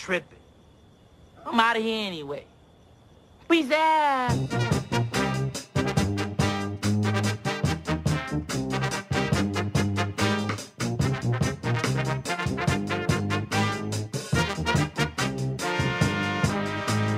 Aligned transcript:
Tripping. 0.00 0.38
I'm 1.44 1.60
out 1.60 1.76
of 1.76 1.82
here 1.82 2.06
anyway. 2.06 2.46
Peace 3.50 3.70
out. 3.70 4.30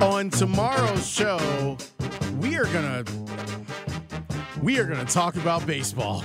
On 0.01 0.29
tomorrow's 0.29 1.07
show, 1.07 1.77
we 2.39 2.57
are 2.57 2.65
gonna 2.65 3.05
we 4.61 4.77
are 4.77 4.83
gonna 4.83 5.05
talk 5.05 5.37
about 5.37 5.65
baseball. 5.65 6.21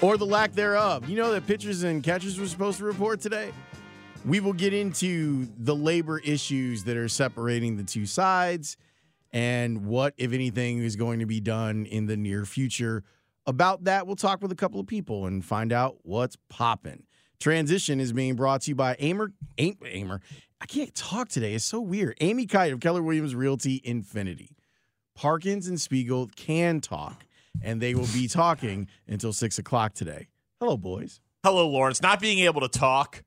Or 0.00 0.16
the 0.16 0.24
lack 0.24 0.52
thereof. 0.52 1.08
You 1.08 1.16
know 1.16 1.32
that 1.32 1.48
pitchers 1.48 1.82
and 1.82 2.00
catchers 2.02 2.38
were 2.38 2.46
supposed 2.46 2.78
to 2.78 2.84
report 2.84 3.20
today? 3.20 3.50
We 4.24 4.40
will 4.40 4.52
get 4.52 4.74
into 4.74 5.48
the 5.56 5.74
labor 5.74 6.18
issues 6.18 6.84
that 6.84 6.96
are 6.96 7.08
separating 7.08 7.76
the 7.76 7.82
two 7.84 8.04
sides 8.06 8.76
and 9.32 9.86
what, 9.86 10.14
if 10.18 10.32
anything, 10.32 10.78
is 10.78 10.96
going 10.96 11.20
to 11.20 11.26
be 11.26 11.40
done 11.40 11.86
in 11.86 12.06
the 12.06 12.16
near 12.16 12.44
future. 12.44 13.02
About 13.46 13.84
that, 13.84 14.06
we'll 14.06 14.16
talk 14.16 14.42
with 14.42 14.52
a 14.52 14.56
couple 14.56 14.78
of 14.78 14.86
people 14.86 15.26
and 15.26 15.44
find 15.44 15.72
out 15.72 15.96
what's 16.02 16.36
popping. 16.48 17.04
Transition 17.38 17.98
is 18.00 18.12
being 18.12 18.34
brought 18.34 18.62
to 18.62 18.72
you 18.72 18.74
by 18.74 18.96
Amer. 18.98 19.32
Am- 19.56 19.78
Amer. 19.84 20.20
I 20.60 20.66
can't 20.66 20.94
talk 20.94 21.28
today. 21.28 21.54
It's 21.54 21.64
so 21.64 21.80
weird. 21.80 22.18
Amy 22.20 22.44
Kite 22.44 22.72
of 22.72 22.80
Keller 22.80 23.02
Williams 23.02 23.34
Realty 23.34 23.80
Infinity. 23.82 24.56
Parkins 25.16 25.66
and 25.66 25.80
Spiegel 25.80 26.28
can 26.36 26.82
talk, 26.82 27.24
and 27.62 27.80
they 27.80 27.94
will 27.94 28.08
be 28.12 28.28
talking 28.28 28.88
until 29.08 29.32
six 29.32 29.58
o'clock 29.58 29.94
today. 29.94 30.28
Hello, 30.60 30.76
boys. 30.76 31.20
Hello, 31.42 31.66
Lawrence. 31.66 32.02
Not 32.02 32.20
being 32.20 32.40
able 32.40 32.60
to 32.60 32.68
talk, 32.68 33.22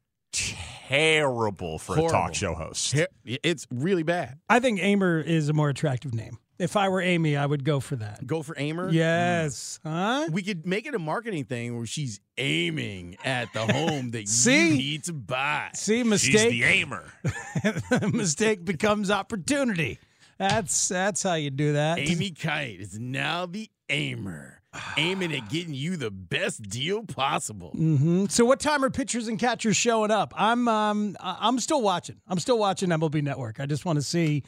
terrible 0.87 1.79
for 1.79 1.97
a 1.97 2.09
talk 2.09 2.33
show 2.33 2.53
host. 2.53 2.95
It's 3.25 3.67
really 3.71 4.03
bad. 4.03 4.39
I 4.49 4.59
think 4.59 4.81
Amer 4.81 5.19
is 5.19 5.49
a 5.49 5.53
more 5.53 5.69
attractive 5.69 6.13
name. 6.13 6.37
If 6.59 6.77
I 6.77 6.87
were 6.87 7.01
Amy, 7.01 7.35
I 7.35 7.45
would 7.45 7.63
go 7.63 7.79
for 7.79 7.95
that. 7.95 8.25
Go 8.25 8.43
for 8.43 8.55
Amer. 8.57 8.89
Yes. 8.91 9.79
Hmm. 9.83 9.89
Huh? 9.89 10.27
We 10.31 10.43
could 10.43 10.67
make 10.67 10.85
it 10.85 10.93
a 10.93 10.99
marketing 10.99 11.45
thing 11.45 11.75
where 11.75 11.85
she's 11.85 12.19
aiming 12.37 13.17
at 13.25 13.51
the 13.53 13.65
home 13.65 14.11
that 14.11 14.27
See? 14.29 14.69
you 14.69 14.75
need 14.75 15.03
to 15.05 15.13
buy. 15.13 15.71
See, 15.73 16.03
mistake. 16.03 16.31
She's 16.31 16.43
mistake. 16.43 16.51
the 16.51 16.63
aimer. 16.63 18.11
mistake 18.13 18.63
becomes 18.63 19.09
opportunity. 19.09 19.99
That's 20.37 20.87
that's 20.87 21.23
how 21.23 21.35
you 21.35 21.49
do 21.49 21.73
that. 21.73 21.99
Amy 21.99 22.31
Kite 22.31 22.79
is 22.79 22.99
now 22.99 23.45
the 23.45 23.69
aimer, 23.89 24.52
aiming 24.97 25.33
at 25.33 25.49
getting 25.49 25.73
you 25.73 25.97
the 25.97 26.11
best 26.11 26.63
deal 26.63 27.03
possible. 27.03 27.71
Mm-hmm. 27.75 28.25
So, 28.29 28.45
what 28.45 28.59
time 28.59 28.83
are 28.83 28.89
pitchers 28.89 29.27
and 29.27 29.39
catchers 29.39 29.75
showing 29.75 30.11
up? 30.11 30.33
I'm 30.35 30.67
um 30.67 31.15
I- 31.19 31.37
I'm 31.41 31.59
still 31.59 31.81
watching. 31.81 32.17
I'm 32.27 32.39
still 32.39 32.57
watching 32.57 32.89
MLB 32.89 33.21
Network. 33.23 33.59
I 33.59 33.65
just 33.65 33.85
want 33.85 33.97
to 33.97 34.01
see, 34.03 34.43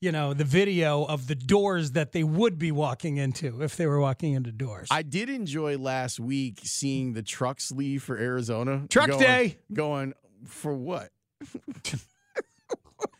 you 0.00 0.12
know, 0.12 0.34
the 0.34 0.44
video 0.44 1.04
of 1.04 1.26
the 1.26 1.34
doors 1.34 1.92
that 1.92 2.12
they 2.12 2.24
would 2.24 2.58
be 2.58 2.72
walking 2.72 3.16
into 3.16 3.62
if 3.62 3.76
they 3.76 3.86
were 3.86 4.00
walking 4.00 4.34
into 4.34 4.52
doors. 4.52 4.88
I 4.90 5.02
did 5.02 5.28
enjoy 5.30 5.76
last 5.78 6.18
week 6.20 6.60
seeing 6.64 7.12
the 7.14 7.22
trucks 7.22 7.70
leave 7.70 8.02
for 8.02 8.16
Arizona. 8.16 8.84
Truck 8.88 9.08
going- 9.08 9.20
day. 9.20 9.58
Going 9.72 10.14
for 10.46 10.74
what? 10.74 11.10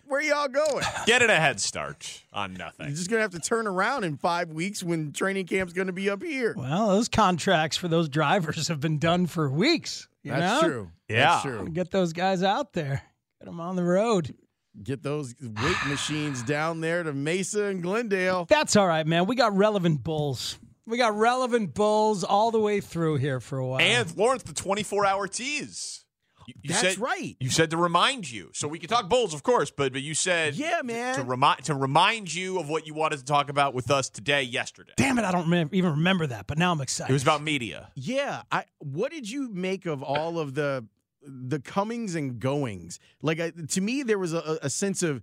Where 0.09 0.23
y'all 0.23 0.49
going? 0.49 0.85
Getting 1.07 1.29
a 1.29 1.37
head 1.37 1.61
start 1.61 2.23
on 2.33 2.55
nothing. 2.55 2.87
You're 2.87 2.97
just 2.97 3.11
gonna 3.11 3.21
have 3.23 3.33
to 3.33 3.39
turn 3.39 3.67
around 3.67 4.05
in 4.05 4.17
five 4.17 4.51
weeks 4.51 4.83
when 4.83 5.13
training 5.13 5.47
camp's 5.47 5.75
gonna 5.75 5.93
be 5.93 6.09
up 6.09 6.23
here. 6.23 6.55
well, 6.57 6.89
those 6.89 7.09
contracts 7.09 7.77
for 7.77 7.89
those 7.89 8.09
drivers 8.09 8.69
have 8.69 8.81
been 8.81 8.99
done 8.99 9.27
for 9.27 9.51
weeks. 9.51 10.09
You 10.23 10.33
That's 10.33 10.63
know? 10.63 10.69
true. 10.69 10.91
Yeah. 11.09 11.17
That's 11.17 11.43
true. 11.43 11.69
Get 11.69 11.91
those 11.91 12.15
guys 12.15 12.43
out 12.43 12.73
there. 12.73 13.03
Get 13.41 13.47
them 13.47 13.61
on 13.61 13.77
the 13.77 13.85
road. 13.85 14.35
Get 14.83 15.03
those 15.03 15.35
weight 15.43 15.87
machines 15.87 16.43
down 16.43 16.81
there 16.81 17.03
to 17.03 17.13
Mesa 17.13 17.65
and 17.65 17.83
Glendale. 17.83 18.47
That's 18.49 18.77
all 18.77 18.87
right, 18.87 19.07
man. 19.07 19.27
We 19.27 19.37
got 19.37 19.57
relevant 19.57 20.03
bulls. 20.03 20.59
We 20.87 20.97
got 20.97 21.15
relevant 21.17 21.75
bulls 21.75 22.25
all 22.25 22.51
the 22.51 22.61
way 22.61 22.81
through 22.81 23.17
here 23.17 23.41
for 23.41 23.59
a 23.59 23.67
while. 23.67 23.81
And 23.81 24.17
Lawrence, 24.17 24.45
the 24.45 24.55
24 24.55 25.05
hour 25.05 25.29
tease. 25.29 26.05
You, 26.49 26.55
you 26.63 26.69
That's 26.71 26.95
said, 26.95 26.99
right. 26.99 27.37
You 27.41 27.51
said 27.51 27.69
to 27.73 27.77
remind 27.77 28.31
you. 28.31 28.49
So 28.55 28.69
we 28.69 28.79
can 28.79 28.89
talk 28.89 29.07
Bulls, 29.11 29.35
of 29.35 29.43
course, 29.43 29.71
but 29.71 29.93
but 29.93 30.01
you 30.01 30.15
said 30.15 30.55
Yeah, 30.55 30.81
man. 30.83 31.15
to 31.17 31.23
remind 31.23 31.63
to 31.65 31.75
remind 31.75 32.33
you 32.33 32.59
of 32.59 32.71
what 32.71 32.87
you 32.87 32.95
wanted 32.95 33.19
to 33.19 33.25
talk 33.27 33.51
about 33.51 33.75
with 33.75 33.91
us 33.91 34.09
today, 34.09 34.43
yesterday. 34.45 34.93
damn 34.97 35.19
it, 35.19 35.27
I 35.27 35.31
don't 35.31 35.47
remem- 35.47 35.75
even 35.75 35.91
remember 35.91 36.27
that, 36.29 36.47
but 36.47 36.57
now 36.57 36.73
I'm 36.73 36.81
excited. 36.81 37.11
It 37.11 37.13
was 37.13 37.23
about 37.23 37.43
media. 37.43 37.91
Yeah, 37.97 38.43
I. 38.51 38.65
What 38.79 39.13
did 39.13 39.29
you 39.31 39.51
make 39.51 39.85
of 39.85 40.03
all 40.03 40.39
of 40.39 40.55
the 40.55 40.87
the 41.23 41.61
comings 41.61 42.15
and 42.15 42.41
goings? 42.41 42.99
Like 43.21 43.41
I, 43.41 43.51
to 43.51 43.81
me, 43.83 44.03
there 44.03 44.19
was 44.19 44.33
a, 44.33 44.59
a 44.63 44.71
sense 44.71 45.03
of. 45.03 45.23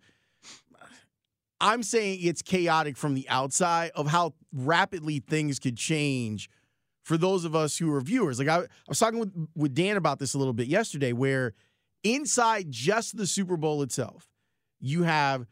I'm 1.62 1.84
saying 1.84 2.20
it's 2.22 2.42
chaotic 2.42 2.98
from 2.98 3.16
the 3.16 3.28
outside 3.30 3.92
of 3.96 4.08
how 4.08 4.34
rapidly 4.52 5.20
things 5.20 5.58
could 5.58 5.78
change 5.78 6.50
for 7.06 7.18
those 7.18 7.46
of 7.46 7.56
us 7.56 7.78
who 7.78 7.94
are 7.94 8.02
viewers. 8.02 8.40
Like 8.40 8.48
I, 8.48 8.62
I 8.62 8.68
was 8.90 8.98
talking 8.98 9.20
with, 9.20 9.32
with 9.56 9.76
Dan 9.76 9.96
about 9.96 10.18
this 10.18 10.34
a 10.34 10.40
little 10.40 10.54
bit 10.54 10.68
yesterday, 10.68 11.14
where 11.14 11.54
inside 12.04 12.72
just 12.72 13.16
the 13.16 13.28
Super 13.28 13.58
Bowl 13.58 13.84
itself, 13.84 14.28
you 14.80 15.04
have 15.04 15.46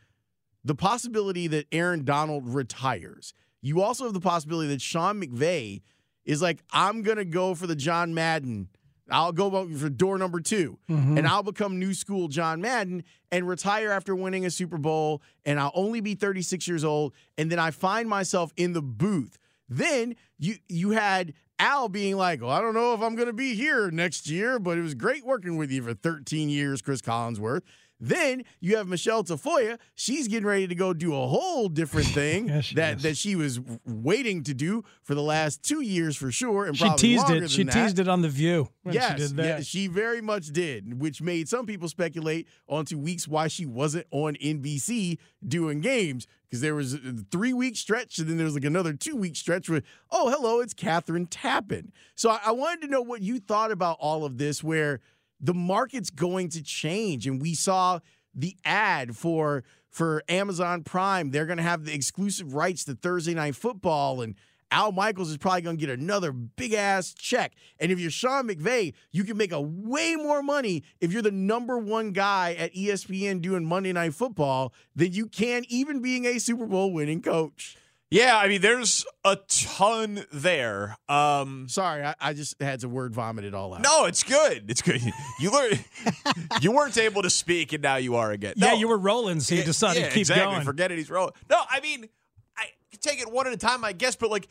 the 0.64 0.74
possibility 0.74 1.46
that 1.48 1.68
Aaron 1.72 2.06
Donald 2.06 2.52
retires. 2.52 3.36
You 3.62 3.84
also 3.84 4.06
have 4.06 4.16
the 4.16 4.20
possibility 4.20 4.68
that 4.70 4.82
Sean 4.82 5.22
McVay 5.22 5.84
is 6.26 6.42
like, 6.42 6.64
I'm 6.72 7.04
gonna 7.04 7.24
go 7.24 7.54
for 7.54 7.68
the 7.68 7.76
John 7.76 8.16
Madden. 8.16 8.68
I'll 9.12 9.32
go 9.32 9.68
for 9.78 9.90
door 9.90 10.18
number 10.18 10.40
2 10.40 10.80
mm-hmm. 10.90 11.18
and 11.20 11.28
I'll 11.28 11.44
become 11.44 11.78
new 11.78 11.94
school 11.94 12.30
John 12.30 12.62
Madden 12.62 13.04
and 13.32 13.48
retire 13.48 13.92
after 13.92 14.16
winning 14.16 14.46
a 14.46 14.50
Super 14.50 14.78
Bowl. 14.78 15.22
And 15.46 15.60
I'll 15.60 15.74
only 15.76 16.02
be 16.02 16.16
36 16.16 16.68
years 16.68 16.84
old. 16.84 17.14
And 17.38 17.52
then 17.52 17.60
I 17.60 17.70
find 17.70 18.10
myself 18.10 18.54
in 18.56 18.74
the 18.74 18.82
booth. 18.82 19.38
Then 19.70 20.16
you 20.40 20.56
you 20.70 20.92
had 20.92 21.34
Al 21.60 21.90
being 21.90 22.18
like, 22.18 22.42
"Well, 22.42 22.50
I 22.50 22.62
don't 22.62 22.74
know 22.74 22.94
if 22.94 23.02
I'm 23.02 23.16
going 23.16 23.28
to 23.28 23.34
be 23.34 23.56
here 23.56 23.92
next 23.92 24.30
year, 24.30 24.60
but 24.60 24.78
it 24.78 24.82
was 24.82 24.96
great 24.96 25.26
working 25.26 25.58
with 25.58 25.72
you 25.72 25.84
for 25.84 25.94
13 25.94 26.50
years, 26.50 26.82
Cris 26.82 27.02
Collinsworth." 27.02 27.62
Then 28.06 28.44
you 28.60 28.76
have 28.76 28.88
Michelle 28.88 29.24
Tafoya. 29.24 29.80
She's 29.96 30.28
getting 30.28 30.46
ready 30.46 30.68
to 30.68 30.76
go 30.76 30.94
do 30.94 31.14
a 31.16 31.28
whole 31.28 31.70
different 31.70 32.08
thing 32.10 32.62
she 32.62 32.76
that 32.76 32.98
is. 32.98 33.04
that 33.04 33.18
she 33.18 33.36
was 33.36 33.62
waiting 33.86 34.44
to 34.44 34.54
do 34.54 34.84
for 35.04 35.16
the 35.16 35.22
last 35.22 35.64
two 35.64 35.82
years 35.82 36.18
for 36.18 36.30
sure, 36.32 36.66
and 36.66 36.78
She 36.78 36.84
probably 36.84 37.02
teased 37.02 37.30
it. 37.30 37.50
She 37.50 37.64
that. 37.64 37.72
teased 37.74 38.00
it 38.00 38.10
on 38.10 38.22
the 38.22 38.30
View 38.30 38.68
when 38.84 38.94
yes, 38.96 39.12
she 39.14 39.18
did 39.28 39.36
that. 39.38 39.46
yeah, 39.46 39.60
she 39.62 39.88
very 39.88 40.20
much 40.22 40.48
did, 40.48 41.00
which 41.00 41.22
made 41.22 41.48
some 41.48 41.66
people 41.66 41.88
speculate 41.88 42.48
onto 42.68 42.98
weeks 42.98 43.28
why 43.28 43.48
she 43.48 43.66
wasn't 43.66 44.06
on 44.12 44.36
NBC 44.36 45.18
doing 45.48 45.80
games 45.80 46.28
because 46.50 46.62
there 46.62 46.76
was 46.76 46.94
a 46.94 47.00
three 47.32 47.54
week 47.54 47.76
stretch 47.76 48.20
and 48.20 48.30
then 48.30 48.38
there 48.38 48.46
was 48.46 48.54
like 48.54 48.66
another 48.66 48.94
two 48.94 49.16
week 49.16 49.36
stretch 49.36 49.70
where, 49.70 49.82
oh, 50.12 50.30
hello, 50.30 50.60
it's 50.60 50.74
Cathryn 50.74 51.28
Tappen. 51.30 51.92
So 52.16 52.30
I, 52.30 52.40
I 52.48 52.52
wanted 52.52 52.82
to 52.82 52.88
know 52.88 53.02
what 53.02 53.22
you 53.22 53.40
thought 53.40 53.72
about 53.72 53.98
all 54.00 54.24
of 54.26 54.38
this, 54.38 54.64
where 54.64 55.00
the 55.44 55.54
market's 55.54 56.10
going 56.10 56.50
to 56.50 56.63
change, 56.63 57.28
and 57.28 57.42
we 57.42 57.54
saw 57.54 58.00
the 58.34 58.56
ad 58.66 59.16
for 59.16 59.63
for 59.90 60.24
Amazon 60.28 60.84
Prime. 60.84 61.30
They're 61.30 61.45
going 61.45 61.57
to 61.57 61.63
have 61.63 61.86
the 61.86 61.94
exclusive 61.94 62.56
rights 62.56 62.86
to 62.86 62.95
Thursday 62.95 63.36
Night 63.36 63.56
Football 63.56 64.22
and. 64.22 64.36
Al 64.72 64.92
Michaels 64.92 65.30
is 65.30 65.38
probably 65.38 65.62
going 65.62 65.78
to 65.78 65.86
get 65.86 66.00
another 66.00 66.31
big 66.31 66.74
ass 66.74 67.13
check. 67.13 67.54
And 67.80 67.92
if 67.92 68.00
you're 68.00 68.10
Sean 68.10 68.48
McVay, 68.48 68.95
you 69.12 69.24
can 69.24 69.38
make 69.38 69.51
a 69.51 69.62
way 69.62 70.16
more 70.16 70.42
money 70.42 70.81
if 71.00 71.13
you're 71.13 71.22
the 71.22 71.30
number 71.30 71.78
one 71.78 72.12
guy 72.12 72.56
at 72.56 72.74
ESPN 72.74 73.39
doing 73.39 73.66
Monday 73.66 73.94
Night 73.94 74.16
Football 74.16 74.74
than 74.96 75.13
you 75.13 75.28
can 75.28 75.63
even 75.69 76.01
being 76.01 76.25
a 76.25 76.39
Super 76.39 76.66
Bowl 76.66 76.92
winning 76.92 77.22
coach. 77.22 77.78
Yeah, 78.13 78.38
I 78.38 78.48
mean, 78.48 78.62
there's 78.62 79.06
a 79.25 79.38
ton 79.48 80.24
there. 80.31 80.95
Um, 81.10 81.68
Sorry, 81.68 82.04
I, 82.06 82.13
I 82.21 82.33
just 82.33 82.62
had 82.62 82.81
to 82.81 82.89
word 82.89 83.13
vomit 83.15 83.44
it 83.44 83.56
all 83.56 83.74
out. 83.74 83.81
no, 83.81 84.06
it's 84.06 84.21
good. 84.24 84.69
It's 84.69 84.81
good. 84.83 85.01
You 85.39 85.51
learn. 85.51 85.71
you 86.62 86.71
weren't 86.71 86.98
able 86.98 87.24
to 87.24 87.30
speak, 87.31 87.74
and 87.74 87.81
now 87.81 87.95
you 87.95 88.15
are 88.15 88.31
again. 88.31 88.54
yeah, 88.57 88.74
you 88.74 88.88
were 88.88 89.00
rolling, 89.00 89.39
so 89.39 89.56
you 89.56 89.62
Yeah, 89.62 89.65
decided 89.65 90.00
yeah, 90.01 90.06
to 90.10 90.13
keep 90.13 90.21
exactly. 90.21 90.45
going. 90.54 90.63
Forget 90.63 90.92
it. 90.92 91.00
He's 91.00 91.10
rolling. 91.10 91.33
No, 91.50 91.57
I 91.69 91.80
mean, 91.81 92.07
I 92.56 92.65
take 93.01 93.19
it 93.19 93.31
one 93.31 93.48
at 93.48 93.54
a 93.54 93.57
time, 93.57 93.83
I 93.83 93.94
guess. 93.94 94.15
But 94.15 94.30
like 94.30 94.48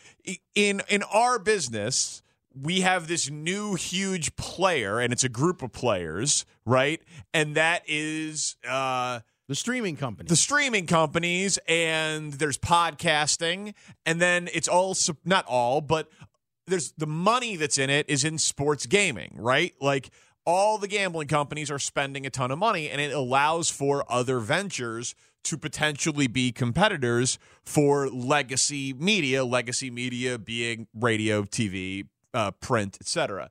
in 0.56 0.82
in 0.88 1.04
our 1.04 1.38
business, 1.38 2.20
we 2.60 2.80
have 2.80 3.06
this 3.06 3.30
new 3.30 3.74
huge 3.76 4.34
player, 4.34 4.98
and 4.98 5.12
it's 5.12 5.22
a 5.24 5.28
group 5.28 5.62
of 5.62 5.70
players, 5.72 6.44
right? 6.66 7.00
And 7.32 7.54
that 7.54 7.84
is. 7.86 8.56
uh 8.68 9.20
The 9.48 9.54
streaming 9.54 9.96
company. 9.96 10.28
the 10.28 10.36
streaming 10.36 10.86
companies 10.86 11.58
and 11.68 12.32
there's 12.32 12.58
podcasting 12.58 13.74
and 14.06 14.20
then 14.20 14.48
it's 14.54 14.68
all 14.68 14.96
not 15.24 15.44
all 15.46 15.80
but 15.80 16.08
there's 16.66 16.92
the 16.92 17.06
money 17.06 17.56
that's 17.56 17.76
in 17.76 17.90
it 17.90 18.08
is 18.08 18.24
in 18.24 18.38
sports 18.38 18.86
gaming 18.86 19.34
right? 19.36 19.74
Like 19.80 20.10
all 20.46 20.78
the 20.78 20.88
gambling 20.88 21.28
companies 21.28 21.70
are 21.70 21.78
spending 21.78 22.24
a 22.24 22.30
ton 22.30 22.50
of 22.50 22.58
money 22.58 22.88
and 22.88 23.00
it 23.00 23.12
allows 23.12 23.68
for 23.68 24.04
other 24.10 24.38
ventures 24.38 25.14
to 25.44 25.58
potentially 25.58 26.28
be 26.28 26.52
competitors 26.52 27.38
for 27.64 28.08
legacy 28.08 28.92
media 28.92 29.44
legacy 29.44 29.90
media 29.90 30.38
being 30.38 30.86
radio 30.94 31.42
tv 31.42 32.06
uh, 32.32 32.52
print 32.52 32.96
etc 33.00 33.50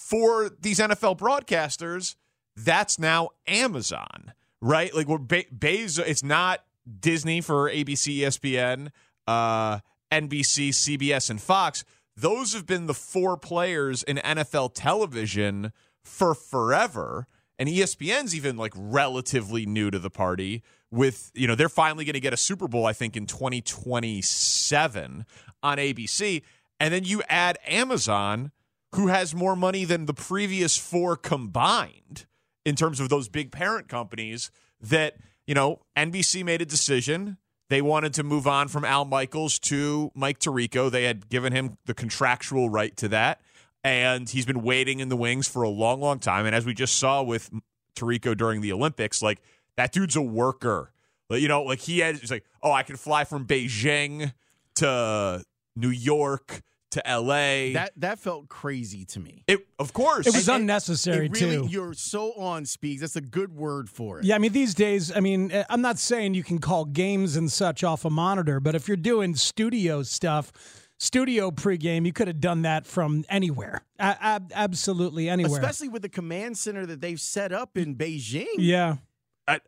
for 0.00 0.48
these 0.48 0.78
NFL 0.78 1.18
broadcasters, 1.18 2.16
that's 2.56 2.98
now 2.98 3.30
Amazon, 3.46 4.32
right? 4.60 4.94
Like 4.94 5.06
we're 5.06 5.18
Be- 5.18 5.46
Bezos. 5.56 6.04
It's 6.06 6.22
not 6.22 6.64
Disney 7.00 7.40
for 7.40 7.70
ABC, 7.70 8.18
ESPN, 8.18 8.90
uh, 9.26 9.80
NBC, 10.10 10.70
CBS, 10.70 11.30
and 11.30 11.40
Fox. 11.40 11.84
Those 12.16 12.52
have 12.52 12.66
been 12.66 12.86
the 12.86 12.94
four 12.94 13.36
players 13.36 14.02
in 14.02 14.16
NFL 14.18 14.72
television 14.74 15.72
for 16.04 16.34
forever. 16.34 17.26
And 17.58 17.68
ESPN's 17.68 18.34
even 18.34 18.56
like 18.56 18.72
relatively 18.74 19.66
new 19.66 19.90
to 19.90 19.98
the 19.98 20.10
party. 20.10 20.62
With 20.90 21.30
you 21.34 21.46
know, 21.46 21.54
they're 21.54 21.68
finally 21.68 22.04
going 22.04 22.14
to 22.14 22.20
get 22.20 22.32
a 22.32 22.38
Super 22.38 22.66
Bowl, 22.66 22.84
I 22.84 22.92
think, 22.92 23.16
in 23.16 23.26
2027 23.26 25.24
on 25.62 25.78
ABC. 25.78 26.42
And 26.80 26.92
then 26.92 27.04
you 27.04 27.22
add 27.28 27.58
Amazon, 27.66 28.50
who 28.94 29.06
has 29.06 29.34
more 29.34 29.54
money 29.54 29.84
than 29.84 30.06
the 30.06 30.14
previous 30.14 30.76
four 30.76 31.16
combined 31.16 32.26
in 32.64 32.76
terms 32.76 33.00
of 33.00 33.08
those 33.08 33.28
big 33.28 33.50
parent 33.52 33.88
companies 33.88 34.50
that, 34.80 35.16
you 35.46 35.54
know, 35.54 35.80
NBC 35.96 36.44
made 36.44 36.62
a 36.62 36.66
decision. 36.66 37.38
They 37.68 37.82
wanted 37.82 38.14
to 38.14 38.22
move 38.22 38.46
on 38.46 38.68
from 38.68 38.84
Al 38.84 39.04
Michaels 39.04 39.58
to 39.60 40.10
Mike 40.14 40.40
Tirico. 40.40 40.90
They 40.90 41.04
had 41.04 41.28
given 41.28 41.52
him 41.52 41.78
the 41.86 41.94
contractual 41.94 42.68
right 42.68 42.96
to 42.96 43.08
that. 43.08 43.40
And 43.82 44.28
he's 44.28 44.44
been 44.44 44.62
waiting 44.62 45.00
in 45.00 45.08
the 45.08 45.16
wings 45.16 45.48
for 45.48 45.62
a 45.62 45.68
long, 45.68 46.00
long 46.00 46.18
time. 46.18 46.46
And 46.46 46.54
as 46.54 46.66
we 46.66 46.74
just 46.74 46.96
saw 46.96 47.22
with 47.22 47.50
Tirico 47.94 48.36
during 48.36 48.60
the 48.60 48.72
Olympics, 48.72 49.22
like 49.22 49.40
that 49.76 49.92
dude's 49.92 50.16
a 50.16 50.22
worker. 50.22 50.92
You 51.30 51.46
know, 51.46 51.62
like 51.62 51.78
he 51.78 52.00
had, 52.00 52.16
he's 52.16 52.30
like, 52.30 52.44
oh, 52.62 52.72
I 52.72 52.82
can 52.82 52.96
fly 52.96 53.24
from 53.24 53.46
Beijing 53.46 54.32
to 54.76 55.44
New 55.76 55.90
York 55.90 56.62
to 56.90 57.02
LA. 57.06 57.72
that 57.74 57.92
that 57.96 58.18
felt 58.18 58.48
crazy 58.48 59.04
to 59.06 59.20
me. 59.20 59.44
It 59.46 59.66
of 59.78 59.92
course. 59.92 60.26
It 60.26 60.34
was 60.34 60.48
And- 60.48 60.56
and 60.56 60.62
unnecessary 60.62 61.26
it 61.26 61.40
really, 61.40 61.56
too. 61.56 61.68
You're 61.70 61.94
so 61.94 62.32
on 62.34 62.66
speaks. 62.66 63.00
That's 63.00 63.16
a 63.16 63.20
good 63.20 63.52
word 63.54 63.88
for 63.88 64.18
it. 64.18 64.24
Yeah, 64.24 64.34
I 64.34 64.38
mean 64.38 64.52
these 64.52 64.74
days, 64.74 65.14
I 65.14 65.20
mean, 65.20 65.50
eh, 65.52 65.64
I'm 65.70 65.80
not 65.82 65.98
saying 65.98 66.34
you 66.34 66.42
can 66.44 66.58
call 66.58 66.84
games 66.84 67.36
and 67.36 67.50
such 67.50 67.84
off 67.84 68.04
a 68.04 68.10
monitor, 68.10 68.60
but 68.60 68.74
if 68.74 68.88
you're 68.88 68.96
doing 68.96 69.34
studio 69.36 70.02
stuff, 70.02 70.52
studio 70.98 71.50
pregame, 71.50 72.04
you 72.04 72.12
could 72.12 72.26
have 72.28 72.40
done 72.40 72.62
that 72.62 72.86
from 72.86 73.24
anywhere. 73.28 73.82
A- 73.98 74.16
ab- 74.20 74.52
absolutely 74.54 75.28
anywhere. 75.28 75.58
Especially 75.60 75.88
with 75.88 76.02
the 76.02 76.08
command 76.08 76.58
center 76.58 76.84
that 76.86 77.00
they've 77.00 77.20
set 77.20 77.52
up 77.52 77.78
in 77.78 77.94
Beijing. 77.96 78.46
yeah. 78.58 78.96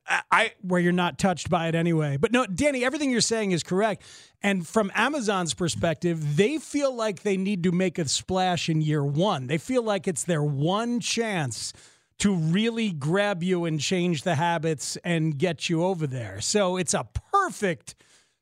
I, 0.06 0.22
I, 0.30 0.52
where 0.62 0.80
you're 0.80 0.92
not 0.92 1.18
touched 1.18 1.50
by 1.50 1.68
it 1.68 1.74
anyway. 1.74 2.16
But 2.16 2.32
no, 2.32 2.46
Danny, 2.46 2.84
everything 2.84 3.10
you're 3.10 3.20
saying 3.20 3.52
is 3.52 3.62
correct. 3.62 4.02
And 4.42 4.66
from 4.66 4.92
Amazon's 4.94 5.54
perspective, 5.54 6.36
they 6.36 6.58
feel 6.58 6.94
like 6.94 7.22
they 7.22 7.36
need 7.36 7.62
to 7.64 7.72
make 7.72 7.98
a 7.98 8.08
splash 8.08 8.68
in 8.68 8.80
year 8.80 9.04
one. 9.04 9.46
They 9.46 9.58
feel 9.58 9.82
like 9.82 10.06
it's 10.06 10.24
their 10.24 10.42
one 10.42 11.00
chance 11.00 11.72
to 12.18 12.34
really 12.34 12.90
grab 12.90 13.42
you 13.42 13.64
and 13.64 13.80
change 13.80 14.22
the 14.22 14.36
habits 14.36 14.96
and 14.98 15.38
get 15.38 15.68
you 15.68 15.82
over 15.82 16.06
there. 16.06 16.40
So 16.40 16.76
it's 16.76 16.94
a 16.94 17.08
perfect 17.32 17.94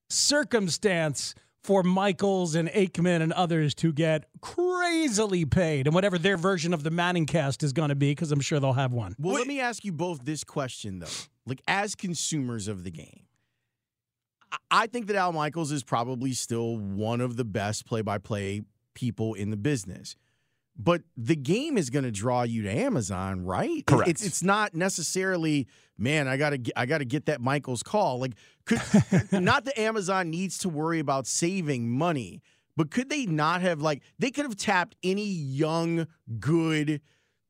circumstance 0.08 1.34
for 1.62 1.82
Michaels 1.82 2.54
and 2.54 2.68
Aikman 2.70 3.20
and 3.20 3.32
others 3.32 3.74
to 3.76 3.92
get 3.92 4.24
crazily 4.40 5.44
paid 5.44 5.86
and 5.86 5.94
whatever 5.94 6.18
their 6.18 6.36
version 6.36 6.72
of 6.72 6.82
the 6.82 6.90
ManningCast 6.90 7.62
is 7.62 7.72
going 7.72 7.90
to 7.90 7.94
be, 7.94 8.12
because 8.12 8.32
I'm 8.32 8.40
sure 8.40 8.60
they'll 8.60 8.72
have 8.72 8.92
one. 8.92 9.14
Well, 9.18 9.34
let 9.34 9.46
me 9.46 9.60
ask 9.60 9.84
you 9.84 9.92
both 9.92 10.24
this 10.24 10.42
question 10.44 11.00
though. 11.00 11.06
Like 11.46 11.60
as 11.68 11.94
consumers 11.94 12.66
of 12.68 12.84
the 12.84 12.90
game, 12.90 13.26
I- 14.52 14.56
I 14.70 14.86
think 14.86 15.06
that 15.08 15.16
Al 15.16 15.32
Michaels 15.32 15.70
is 15.72 15.82
probably 15.84 16.32
still 16.32 16.76
one 16.78 17.20
of 17.20 17.36
the 17.36 17.44
best 17.44 17.86
play-by-play 17.86 18.62
people 18.94 19.34
in 19.34 19.50
the 19.50 19.56
business. 19.56 20.16
But 20.82 21.02
the 21.14 21.36
game 21.36 21.76
is 21.76 21.90
going 21.90 22.04
to 22.04 22.10
draw 22.10 22.42
you 22.42 22.62
to 22.62 22.70
Amazon, 22.70 23.44
right? 23.44 23.84
Correct. 23.84 24.08
It's 24.08 24.24
it's 24.24 24.42
not 24.42 24.74
necessarily, 24.74 25.68
man. 25.98 26.26
I 26.26 26.38
gotta 26.38 26.56
get, 26.56 26.72
I 26.74 26.86
gotta 26.86 27.04
get 27.04 27.26
that 27.26 27.42
Michaels 27.42 27.82
call. 27.82 28.18
Like, 28.18 28.32
could 28.64 28.80
not 29.32 29.66
that 29.66 29.78
Amazon 29.78 30.30
needs 30.30 30.56
to 30.58 30.70
worry 30.70 30.98
about 30.98 31.26
saving 31.26 31.90
money, 31.90 32.40
but 32.78 32.90
could 32.90 33.10
they 33.10 33.26
not 33.26 33.60
have 33.60 33.82
like 33.82 34.02
they 34.18 34.30
could 34.30 34.46
have 34.46 34.56
tapped 34.56 34.96
any 35.02 35.26
young, 35.26 36.06
good 36.38 37.02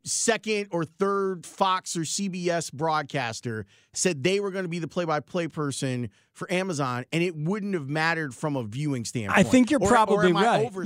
second 0.04 0.68
or 0.70 0.84
third 0.84 1.44
Fox 1.46 1.96
or 1.96 2.00
CBS 2.00 2.72
broadcaster 2.72 3.66
said 3.92 4.22
they 4.22 4.40
were 4.40 4.50
going 4.50 4.64
to 4.64 4.68
be 4.68 4.78
the 4.78 4.88
play-by-play 4.88 5.48
person 5.48 6.10
for 6.32 6.50
Amazon, 6.52 7.04
and 7.12 7.22
it 7.22 7.36
wouldn't 7.36 7.74
have 7.74 7.88
mattered 7.88 8.34
from 8.34 8.56
a 8.56 8.62
viewing 8.64 9.04
standpoint. 9.04 9.38
I 9.38 9.42
think 9.42 9.70
you're 9.70 9.80
Or- 9.80 9.86
or 9.86 9.90
probably 9.90 10.32
I 10.32 10.62
right. 10.62 10.72
no, 10.72 10.78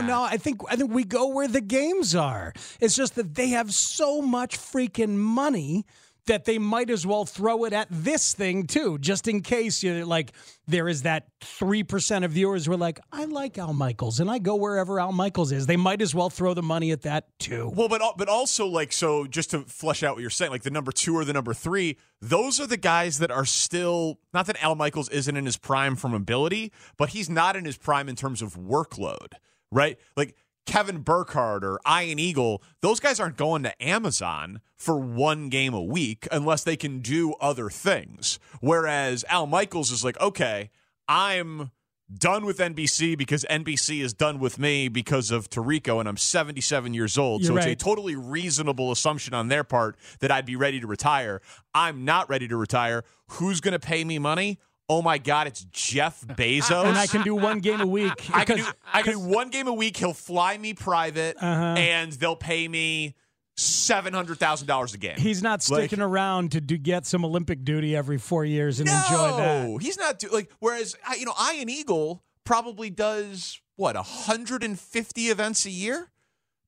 that? 0.00 0.04
no, 0.04 0.22
I 0.22 0.36
think 0.36 0.60
I 0.68 0.76
think 0.76 0.92
we 0.92 1.04
go 1.04 1.28
where 1.28 1.48
the 1.48 1.60
games 1.60 2.14
are. 2.14 2.52
It's 2.80 2.94
just 2.94 3.14
that 3.16 3.34
they 3.34 3.48
have 3.48 3.72
so 3.74 4.22
much 4.22 4.58
freaking 4.58 5.16
money 5.16 5.84
that 6.26 6.44
they 6.44 6.58
might 6.58 6.90
as 6.90 7.06
well 7.06 7.24
throw 7.24 7.64
it 7.64 7.72
at 7.72 7.88
this 7.90 8.34
thing 8.34 8.66
too, 8.66 8.98
just 8.98 9.26
in 9.26 9.40
case 9.40 9.82
you 9.82 10.04
like 10.04 10.32
there 10.66 10.88
is 10.88 11.02
that 11.02 11.26
three 11.40 11.82
percent 11.82 12.24
of 12.24 12.30
viewers 12.30 12.66
who 12.66 12.72
are 12.72 12.76
like, 12.76 13.00
I 13.10 13.24
like 13.24 13.58
Al 13.58 13.72
Michaels 13.72 14.20
and 14.20 14.30
I 14.30 14.38
go 14.38 14.54
wherever 14.54 15.00
Al 15.00 15.12
Michaels 15.12 15.52
is. 15.52 15.66
They 15.66 15.76
might 15.76 16.00
as 16.00 16.14
well 16.14 16.30
throw 16.30 16.54
the 16.54 16.62
money 16.62 16.92
at 16.92 17.02
that 17.02 17.26
too. 17.38 17.72
well, 17.74 17.88
but 17.88 18.00
uh, 18.00 18.12
but 18.16 18.28
also 18.28 18.66
like 18.66 18.92
so 18.92 19.26
just 19.26 19.50
to 19.50 19.60
flesh 19.62 20.02
out 20.02 20.14
what 20.14 20.20
you're 20.20 20.30
saying, 20.30 20.50
like 20.50 20.62
the 20.62 20.70
number 20.70 20.92
two 20.92 21.16
or 21.16 21.24
the 21.24 21.32
number 21.32 21.54
three, 21.54 21.98
those 22.20 22.60
are 22.60 22.66
the 22.66 22.76
guys 22.76 23.18
that 23.18 23.30
are 23.30 23.44
still 23.44 24.18
not 24.32 24.46
that 24.46 24.62
Al 24.62 24.74
Michaels 24.74 25.08
isn't 25.08 25.36
in 25.36 25.44
his 25.46 25.56
prime 25.56 25.96
from 25.96 26.14
ability, 26.14 26.72
but 26.96 27.10
he's 27.10 27.28
not 27.28 27.56
in 27.56 27.64
his 27.64 27.76
prime 27.76 28.08
in 28.08 28.14
terms 28.16 28.42
of 28.42 28.54
workload, 28.54 29.32
right? 29.70 29.98
Like 30.16 30.36
Kevin 30.66 30.98
Burkhardt 30.98 31.64
or 31.64 31.80
Ian 31.88 32.18
Eagle, 32.18 32.62
those 32.80 33.00
guys 33.00 33.18
aren't 33.18 33.36
going 33.36 33.62
to 33.64 33.82
Amazon 33.82 34.60
for 34.76 34.98
one 34.98 35.48
game 35.48 35.74
a 35.74 35.82
week 35.82 36.26
unless 36.30 36.64
they 36.64 36.76
can 36.76 37.00
do 37.00 37.34
other 37.40 37.68
things. 37.68 38.38
Whereas 38.60 39.24
Al 39.28 39.46
Michaels 39.46 39.90
is 39.90 40.04
like, 40.04 40.20
okay, 40.20 40.70
I'm 41.08 41.70
done 42.18 42.44
with 42.44 42.58
NBC 42.58 43.16
because 43.16 43.44
NBC 43.50 44.00
is 44.02 44.12
done 44.12 44.38
with 44.38 44.58
me 44.58 44.88
because 44.88 45.30
of 45.30 45.48
Tirico, 45.48 45.98
and 45.98 46.08
I'm 46.08 46.16
77 46.16 46.94
years 46.94 47.16
old. 47.16 47.44
so 47.44 47.52
You're 47.52 47.58
it's 47.58 47.66
a 47.66 47.74
totally 47.74 48.16
reasonable 48.16 48.92
assumption 48.92 49.34
on 49.34 49.48
their 49.48 49.64
part 49.64 49.96
that 50.20 50.30
I'd 50.30 50.46
be 50.46 50.56
ready 50.56 50.80
to 50.80 50.86
retire. 50.86 51.40
I'm 51.74 52.04
not 52.04 52.28
ready 52.28 52.48
to 52.48 52.56
retire. 52.56 53.04
Who's 53.28 53.60
going 53.60 53.72
to 53.72 53.80
pay 53.80 54.04
me 54.04 54.18
money? 54.18 54.58
Oh 54.92 55.00
my 55.02 55.18
God, 55.18 55.46
it's 55.46 55.64
Jeff 55.70 56.20
Bezos. 56.26 56.84
and 56.84 56.98
I 56.98 57.06
can 57.06 57.22
do 57.22 57.34
one 57.34 57.60
game 57.60 57.80
a 57.80 57.86
week. 57.86 58.12
I 58.34 58.44
can 58.44 58.56
do 58.58 58.62
because- 58.62 58.74
I 58.92 59.02
can 59.02 59.12
do 59.14 59.20
one 59.20 59.48
game 59.50 59.68
a 59.68 59.72
week. 59.72 59.96
He'll 59.96 60.12
fly 60.12 60.58
me 60.58 60.74
private, 60.74 61.36
Uh-huh. 61.40 61.74
and 61.78 62.12
they'll 62.12 62.36
pay 62.36 62.68
me 62.68 63.14
seven 63.56 64.12
hundred 64.14 64.38
thousand 64.38 64.66
dollars 64.66 64.92
a 64.94 64.98
game. 64.98 65.16
He's 65.18 65.42
not 65.42 65.66
Like- 65.70 65.88
sticking 65.88 66.00
around 66.02 66.52
to 66.52 66.60
do, 66.60 66.76
get 66.78 67.06
some 67.06 67.24
Olympic 67.24 67.64
duty 67.64 67.94
every 67.96 68.18
four 68.18 68.44
years 68.44 68.80
and 68.80 68.88
no, 68.88 68.96
enjoy 68.96 69.36
that. 69.36 69.82
he's 69.82 69.98
not 69.98 70.18
do, 70.18 70.28
like. 70.30 70.50
Whereas 70.60 70.96
I- 71.06 71.14
you 71.16 71.26
know, 71.26 71.34
Ian 71.54 71.68
Eagle 71.68 72.22
probably 72.44 72.90
does 72.90 73.60
what 73.76 73.96
hundred 73.96 74.62
and 74.64 74.78
fifty 74.78 75.22
events 75.28 75.64
a 75.66 75.70
year 75.70 76.10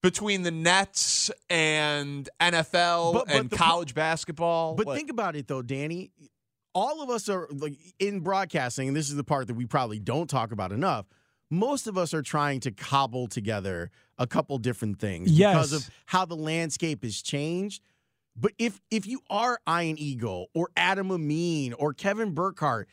between 0.02 0.43
the 0.43 0.50
Nets 0.50 1.31
and 1.49 2.28
NFL 2.40 3.12
But- 3.14 3.26
but 3.26 3.35
and 3.37 3.50
the- 3.50 3.57
college 3.57 3.95
basketball. 3.95 4.75
But 4.75 4.87
Like, 4.87 4.97
think 4.99 5.11
about 5.11 5.37
it 5.37 5.49
though, 5.49 5.62
Danny. 5.62 6.11
All 6.75 7.02
of 7.02 7.11
us 7.11 7.28
are 7.28 7.49
like 7.50 7.75
in 7.99 8.21
broadcasting, 8.21 8.88
and 8.88 8.97
this 8.97 9.09
is 9.09 9.16
the 9.16 9.25
part 9.25 9.47
that 9.47 9.54
we 9.54 9.66
probably 9.66 9.99
don't 10.00 10.28
talk 10.28 10.52
about 10.52 10.73
enough. 10.73 11.07
Most 11.50 11.87
of 11.87 11.97
us 11.97 12.12
are 12.14 12.23
trying 12.23 12.61
to 12.61 12.73
cobble 12.73 13.28
together 13.28 13.90
a 14.19 14.26
couple 14.26 14.59
different 14.59 14.99
things 14.99 15.31
because 15.31 15.73
of 15.73 15.88
how 16.07 16.25
the 16.25 16.37
landscape 16.37 17.04
has 17.04 17.23
changed. 17.23 17.83
But 18.37 18.52
if 18.59 18.81
if 18.90 19.07
you 19.07 19.21
are 19.31 19.61
Ian 19.69 19.99
Eagle 19.99 20.49
or 20.54 20.71
Adam 20.76 21.12
Amin 21.12 21.73
or 21.75 21.93
Kevin 21.95 22.33
Burkhardt, 22.33 22.88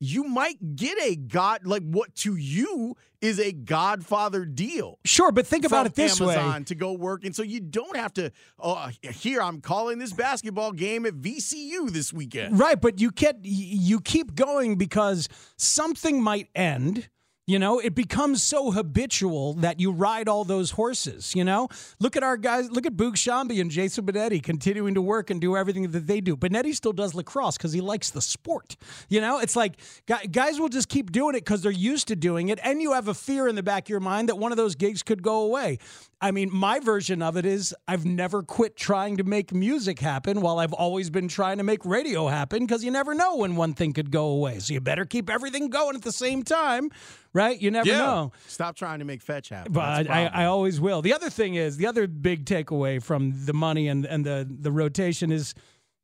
you 0.00 0.24
might 0.24 0.76
get 0.76 0.98
a 1.02 1.16
god 1.16 1.66
like 1.66 1.82
what 1.82 2.14
to 2.14 2.36
you 2.36 2.96
is 3.20 3.40
a 3.40 3.52
Godfather 3.52 4.44
deal 4.44 4.98
Sure, 5.04 5.32
but 5.32 5.46
think 5.46 5.64
about 5.64 5.86
it 5.86 5.94
this 5.94 6.20
way 6.20 6.34
Amazon 6.34 6.60
way. 6.60 6.64
to 6.64 6.74
go 6.74 6.92
work, 6.92 7.24
and 7.24 7.34
so 7.34 7.42
you 7.42 7.60
don't 7.60 7.96
have 7.96 8.12
to. 8.14 8.30
Oh, 8.58 8.90
here 9.02 9.40
I'm 9.40 9.60
calling 9.60 9.98
this 9.98 10.12
basketball 10.12 10.72
game 10.72 11.06
at 11.06 11.14
VCU 11.14 11.90
this 11.90 12.12
weekend. 12.12 12.58
Right, 12.58 12.78
but 12.78 13.00
you 13.00 13.10
get 13.10 13.38
you 13.42 14.00
keep 14.00 14.34
going 14.34 14.76
because 14.76 15.28
something 15.56 16.22
might 16.22 16.48
end. 16.54 17.08
You 17.46 17.58
know, 17.58 17.78
it 17.78 17.94
becomes 17.94 18.42
so 18.42 18.70
habitual 18.70 19.52
that 19.54 19.78
you 19.78 19.92
ride 19.92 20.28
all 20.28 20.44
those 20.44 20.70
horses. 20.70 21.34
You 21.34 21.44
know, 21.44 21.68
look 22.00 22.16
at 22.16 22.22
our 22.22 22.38
guys. 22.38 22.70
Look 22.70 22.86
at 22.86 22.94
Boog 22.94 23.16
Sciambi 23.16 23.60
and 23.60 23.70
Jason 23.70 24.06
Benetti 24.06 24.42
continuing 24.42 24.94
to 24.94 25.02
work 25.02 25.28
and 25.28 25.42
do 25.42 25.54
everything 25.54 25.90
that 25.90 26.06
they 26.06 26.22
do. 26.22 26.36
Benetti 26.36 26.74
still 26.74 26.94
does 26.94 27.14
lacrosse 27.14 27.58
because 27.58 27.74
he 27.74 27.82
likes 27.82 28.10
the 28.10 28.22
sport. 28.22 28.76
You 29.10 29.20
know, 29.20 29.40
it's 29.40 29.56
like 29.56 29.76
guys 30.06 30.58
will 30.58 30.70
just 30.70 30.88
keep 30.88 31.12
doing 31.12 31.34
it 31.34 31.44
because 31.44 31.60
they're 31.60 31.70
used 31.70 32.08
to 32.08 32.16
doing 32.16 32.48
it, 32.48 32.58
and 32.62 32.80
you 32.80 32.94
have 32.94 33.08
a 33.08 33.14
fear 33.14 33.46
in 33.46 33.56
the 33.56 33.62
back 33.62 33.84
of 33.84 33.88
your 33.90 34.00
mind 34.00 34.30
that 34.30 34.36
one 34.36 34.50
of 34.50 34.56
those 34.56 34.74
gigs 34.74 35.02
could 35.02 35.22
go 35.22 35.42
away. 35.42 35.78
I 36.24 36.30
mean, 36.30 36.48
my 36.50 36.80
version 36.80 37.20
of 37.20 37.36
it 37.36 37.44
is 37.44 37.74
I've 37.86 38.06
never 38.06 38.42
quit 38.42 38.76
trying 38.76 39.18
to 39.18 39.24
make 39.24 39.52
music 39.52 39.98
happen 39.98 40.40
while 40.40 40.58
I've 40.58 40.72
always 40.72 41.10
been 41.10 41.28
trying 41.28 41.58
to 41.58 41.64
make 41.64 41.84
radio 41.84 42.28
happen 42.28 42.60
because 42.60 42.82
you 42.82 42.90
never 42.90 43.14
know 43.14 43.36
when 43.36 43.56
one 43.56 43.74
thing 43.74 43.92
could 43.92 44.10
go 44.10 44.28
away. 44.28 44.58
So 44.60 44.72
you 44.72 44.80
better 44.80 45.04
keep 45.04 45.28
everything 45.28 45.68
going 45.68 45.96
at 45.96 46.00
the 46.00 46.12
same 46.12 46.42
time, 46.42 46.88
right? 47.34 47.60
You 47.60 47.70
never 47.70 47.90
Yeah. 47.90 47.98
know. 47.98 48.32
Stop 48.46 48.74
trying 48.74 49.00
to 49.00 49.04
make 49.04 49.20
fetch 49.20 49.50
happen. 49.50 49.72
But 49.74 50.08
I, 50.10 50.24
I. 50.24 50.44
I 50.44 50.44
always 50.46 50.80
will. 50.80 51.02
The 51.02 51.12
other 51.12 51.28
thing 51.28 51.56
is 51.56 51.76
the 51.76 51.86
other 51.86 52.06
big 52.06 52.46
takeaway 52.46 53.02
from 53.02 53.44
the 53.44 53.52
money 53.52 53.88
and, 53.88 54.06
and 54.06 54.24
the, 54.24 54.48
the 54.50 54.72
rotation 54.72 55.30
is, 55.30 55.54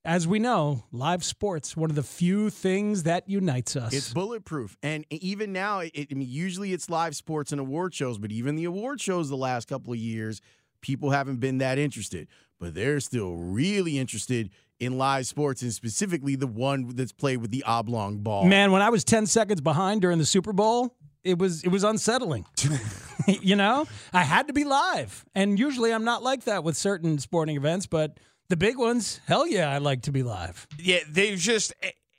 as 0.05 0.27
we 0.27 0.39
know, 0.39 0.85
live 0.93 1.23
sports, 1.23 1.77
one 1.77 1.91
of 1.91 1.97
the 1.97 2.03
few 2.03 2.51
things 2.51 3.03
that 3.03 3.29
unites 3.29 3.77
us. 3.77 3.93
It's 3.93 4.13
bulletproof, 4.13 4.77
and 4.83 5.05
even 5.11 5.53
now, 5.53 5.81
it, 5.81 6.09
I 6.11 6.15
mean, 6.15 6.29
usually 6.29 6.73
it's 6.73 6.89
live 6.89 7.15
sports 7.15 7.53
and 7.53 7.61
award 7.61 7.95
shows, 7.95 8.19
but 8.19 8.33
even 8.33 8.57
the 8.57 8.65
award 8.65 9.01
shows 9.01 9.29
the 9.29 9.37
last 9.37 9.69
couple 9.69 9.93
of 9.93 9.99
years, 9.99 10.41
people 10.81 11.11
haven't 11.11 11.41
been 11.41 11.59
that 11.59 11.79
interested. 11.79 12.29
But 12.59 12.75
they're 12.75 13.01
still 13.01 13.37
really 13.37 13.99
interested 13.99 14.51
in 14.79 14.99
live 14.99 15.27
sports, 15.27 15.63
and 15.63 15.73
specifically 15.73 16.37
the 16.37 16.47
one 16.47 16.89
that's 16.95 17.13
played 17.13 17.39
with 17.39 17.51
the 17.51 17.63
oblong 17.65 18.19
ball. 18.19 18.45
Man, 18.45 18.71
when 18.71 18.83
I 18.83 18.91
was 18.91 19.03
10 19.05 19.27
seconds 19.27 19.61
behind 19.61 20.03
during 20.03 20.19
the 20.19 20.27
Super 20.27 20.53
Bowl, 20.53 20.95
it 21.25 21.39
was 21.39 21.63
it 21.65 21.69
was 21.69 21.85
unsettling. 21.85 22.47
you 23.27 23.57
know? 23.57 23.87
I 24.13 24.25
had 24.25 24.47
to 24.49 24.53
be 24.53 24.65
live. 24.65 25.25
And 25.35 25.59
usually 25.59 25.93
I'm 25.93 26.05
not 26.05 26.23
like 26.23 26.45
that 26.45 26.65
with 26.65 26.77
certain 26.77 27.19
sporting 27.19 27.57
events, 27.57 27.87
but 27.87 28.19
the 28.51 28.57
big 28.59 28.77
ones, 28.77 29.21
hell 29.27 29.47
yeah, 29.47 29.71
I 29.71 29.79
like 29.79 30.03
to 30.03 30.13
be 30.13 30.23
live. 30.23 30.67
yeah, 30.79 30.99
they 31.09 31.35
just 31.37 31.73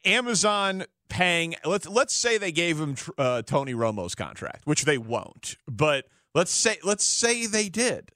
Amazon 0.03 0.85
paying. 1.09 1.53
Let's 1.63 1.87
let's 1.87 2.15
say 2.15 2.37
they 2.39 2.51
gave 2.51 2.79
him 2.79 2.95
uh, 3.19 3.43
Tony 3.43 3.73
Romo's 3.75 4.15
contract, 4.15 4.65
which 4.65 4.85
they 4.85 4.97
won't. 4.97 5.57
But 5.67 6.05
let's 6.33 6.51
say 6.51 6.77
let's 6.83 7.03
say 7.03 7.45
they 7.45 7.69
did. 7.69 8.11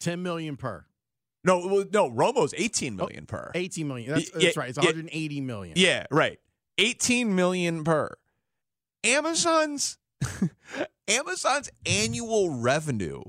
ten 0.00 0.22
million 0.22 0.56
per, 0.56 0.86
No, 1.44 1.84
no, 1.92 2.10
Romo's 2.10 2.52
eighteen 2.56 2.96
million 2.96 3.26
per. 3.26 3.52
eighteen 3.54 3.86
million. 3.88 4.10
That's, 4.14 4.32
Y- 4.34 4.40
that's 4.42 4.56
right. 4.56 4.68
It's 4.70 4.78
yeah. 4.78 4.84
one 4.86 4.94
hundred 4.94 5.10
eighty 5.12 5.40
million. 5.40 5.74
Yeah, 5.76 6.06
right. 6.10 6.40
18 6.78 7.36
million 7.36 7.84
per. 7.84 8.16
Amazon's 9.04 9.98
Amazon's 11.08 11.70
annual 11.86 12.50
revenue 12.50 13.22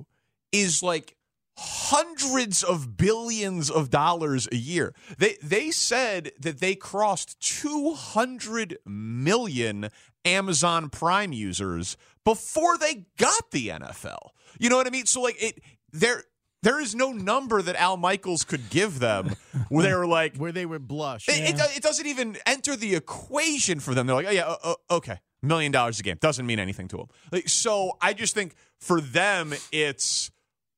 is 0.52 0.82
like 0.82 1.16
hundreds 1.58 2.64
of 2.64 2.98
billions 2.98 3.70
of 3.70 3.90
dollars 3.90 4.48
a 4.52 4.56
year. 4.56 4.94
They 5.18 5.38
they 5.42 5.72
said 5.72 6.32
that 6.40 6.60
they 6.60 6.76
crossed 6.76 7.40
200 7.40 8.78
million 8.86 9.90
Amazon 10.26 10.90
Prime 10.90 11.32
users 11.32 11.98
before 12.24 12.78
they 12.78 13.06
got 13.18 13.52
the 13.52 13.70
NFL. 13.70 14.30
You 14.60 14.70
know 14.70 14.78
what 14.78 14.88
I 14.88 14.90
mean? 14.90 15.06
So 15.06 15.22
like 15.22 15.42
it 15.42 15.62
there 15.94 16.24
there 16.62 16.82
is 16.82 16.96
no 16.96 17.12
number 17.12 17.62
that 17.62 17.76
Al 17.76 17.96
Michaels 17.96 18.44
could 18.44 18.70
give 18.70 19.00
them 19.00 19.36
where 19.70 19.84
they 19.84 19.94
were 19.94 20.08
like 20.08 20.36
where 20.38 20.52
they 20.52 20.66
would 20.66 20.88
blush. 20.88 21.30
it, 21.30 21.56
it, 21.56 21.78
it 21.78 21.84
doesn't 21.84 22.08
even 22.08 22.38
enter 22.46 22.76
the 22.76 22.96
equation 22.96 23.80
for 23.80 23.94
them. 23.94 24.08
They're 24.08 24.16
like, 24.16 24.28
oh 24.28 24.32
yeah, 24.32 24.56
uh, 24.64 24.74
okay, 24.92 25.20
million 25.42 25.72
dollars 25.72 26.00
a 26.00 26.04
game 26.04 26.18
doesn't 26.20 26.46
mean 26.46 26.60
anything 26.60 26.88
to 26.90 26.98
them. 26.98 27.08
Like, 27.32 27.48
so 27.48 27.98
I 28.02 28.14
just 28.14 28.34
think 28.34 28.56
for 28.80 29.00
them, 29.00 29.54
it's 29.72 30.32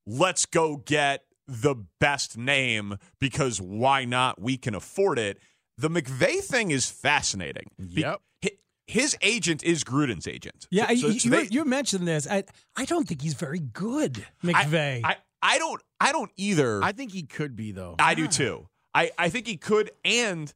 let's 0.07 0.45
go 0.47 0.77
get 0.77 1.25
the 1.47 1.75
best 1.99 2.37
name 2.37 2.97
because 3.19 3.61
why 3.61 4.05
not? 4.05 4.41
We 4.41 4.57
can 4.57 4.73
afford 4.73 5.19
it. 5.19 5.37
The 5.77 5.89
McVay 5.89 6.39
thing 6.41 6.71
is 6.71 6.89
fascinating. 6.89 7.65
Yep. 7.77 8.21
hi- 8.43 8.51
His 8.87 9.15
agent 9.21 9.63
is 9.63 9.83
Gruden's 9.83 10.25
agent. 10.27 10.65
Yeah, 10.71 10.87
So- 10.87 10.95
so- 10.95 11.07
you, 11.09 11.19
so 11.19 11.29
they- 11.29 11.47
you 11.51 11.65
mentioned 11.65 12.07
this. 12.07 12.25
I, 12.27 12.45
I 12.75 12.85
don't 12.85 13.07
think 13.07 13.21
he's 13.21 13.35
very 13.35 13.59
good, 13.59 14.25
McVay. 14.43 15.01
I, 15.03 15.17
I 15.41 15.57
don't. 15.59 15.81
I 15.99 16.11
don't 16.11 16.31
either. 16.37 16.81
I 16.83 16.93
think 16.93 17.11
he 17.11 17.23
could 17.23 17.55
be 17.55 17.71
though. 17.71 17.95
I 17.99 18.15
do 18.15 18.27
too. 18.27 18.67
I, 18.95 19.11
I 19.19 19.29
think 19.29 19.45
he 19.45 19.57
could, 19.57 19.91
and 20.03 20.51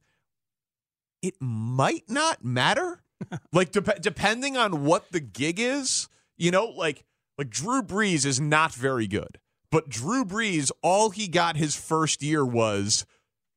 it 1.22 1.34
might 1.40 2.04
not 2.08 2.44
matter. 2.44 3.02
like 3.52 3.70
dep- 3.70 4.00
depending 4.02 4.56
on 4.56 4.84
what 4.84 5.12
the 5.12 5.20
gig 5.20 5.60
is, 5.60 6.08
you 6.36 6.50
know, 6.50 6.64
like 6.66 7.04
like 7.38 7.48
Drew 7.50 7.82
Brees 7.82 8.26
is 8.26 8.40
not 8.40 8.74
very 8.74 9.06
good, 9.06 9.38
but 9.72 9.88
Drew 9.88 10.24
Brees, 10.24 10.70
all 10.82 11.10
he 11.10 11.26
got 11.26 11.56
his 11.56 11.74
first 11.74 12.22
year 12.22 12.44
was 12.46 13.04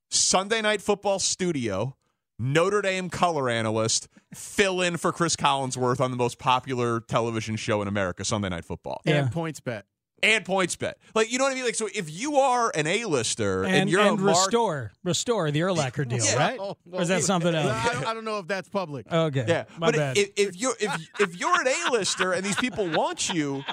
Sunday 0.10 0.62
Night 0.62 0.82
Football 0.82 1.20
studio, 1.20 1.96
Notre 2.40 2.82
Dame 2.82 3.10
color 3.10 3.50
analyst, 3.50 4.08
fill 4.34 4.82
in 4.82 4.98
for 4.98 5.12
Cris 5.12 5.36
Collinsworth 5.36 6.00
on 6.02 6.10
the 6.12 6.18
most 6.18 6.40
popular 6.40 7.00
television 7.02 7.56
show 7.58 7.82
in 7.82 7.88
America, 7.88 8.26
Sunday 8.26 8.50
Night 8.50 8.66
Football, 8.66 9.02
Yeah. 9.06 9.18
and 9.26 9.32
PointsBet. 9.32 9.84
And 10.24 10.44
PointsBet. 10.46 10.94
Like 11.14 11.32
you 11.32 11.38
know 11.38 11.44
what 11.44 11.52
I 11.52 11.56
mean? 11.56 11.66
Like 11.66 11.76
so, 11.76 11.88
if 11.94 12.10
you 12.10 12.38
are 12.38 12.72
an 12.74 12.88
A-lister 12.88 13.64
and, 13.64 13.76
and 13.76 13.90
you're 13.90 14.00
and 14.02 14.18
a 14.18 14.22
mark- 14.22 14.38
restore, 14.46 14.92
restore 15.04 15.52
the 15.52 15.60
Urlacher 15.60 16.08
deal, 16.10 16.24
Yeah. 16.24 16.36
right? 16.38 16.60
Oh, 16.60 16.78
or 16.92 17.02
is 17.02 17.10
that 17.10 17.24
something 17.24 17.54
else? 17.54 17.72
I 17.72 17.94
don't, 17.94 18.08
I 18.08 18.14
don't 18.14 18.26
know 18.26 18.40
if 18.40 18.48
that's 18.48 18.68
public. 18.70 19.12
Okay, 19.12 19.46
Yeah, 19.48 19.66
my 19.78 19.88
but 19.92 19.96
bad. 19.96 20.18
if, 20.18 20.30
if 20.38 20.56
you're 20.56 20.74
if 20.80 21.10
if 21.20 21.36
you're 21.40 21.62
an 21.62 21.68
A-lister 21.68 22.32
and 22.34 22.44
these 22.46 22.56
people 22.56 22.88
want 22.90 23.32
you, 23.34 23.64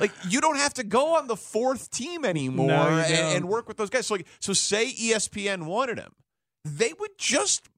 like 0.00 0.10
you 0.28 0.40
don't 0.42 0.58
have 0.58 0.74
to 0.74 0.84
go 0.84 1.14
on 1.16 1.26
the 1.26 1.36
fourth 1.36 1.90
team 1.90 2.24
anymore 2.24 2.66
No, 2.68 2.74
and, 2.74 3.36
and 3.36 3.48
work 3.48 3.66
with 3.68 3.76
those 3.78 3.88
guys. 3.88 4.06
So 4.06 4.14
like, 4.14 4.26
so 4.40 4.52
say 4.52 4.92
ESPN 4.92 5.64
wanted 5.64 5.98
him, 5.98 6.12
they 6.64 6.92
would 6.98 7.16
just 7.18 7.70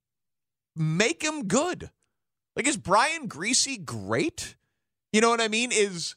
make 0.75 1.23
him 1.23 1.47
good. 1.47 1.91
Like, 2.57 2.67
is 2.67 2.77
Brian 2.77 3.29
Griese 3.29 3.85
great? 3.85 4.57
You 5.13 5.21
know 5.21 5.29
what 5.31 5.41
I 5.41 5.49
mean? 5.49 5.71
Is 5.73 6.17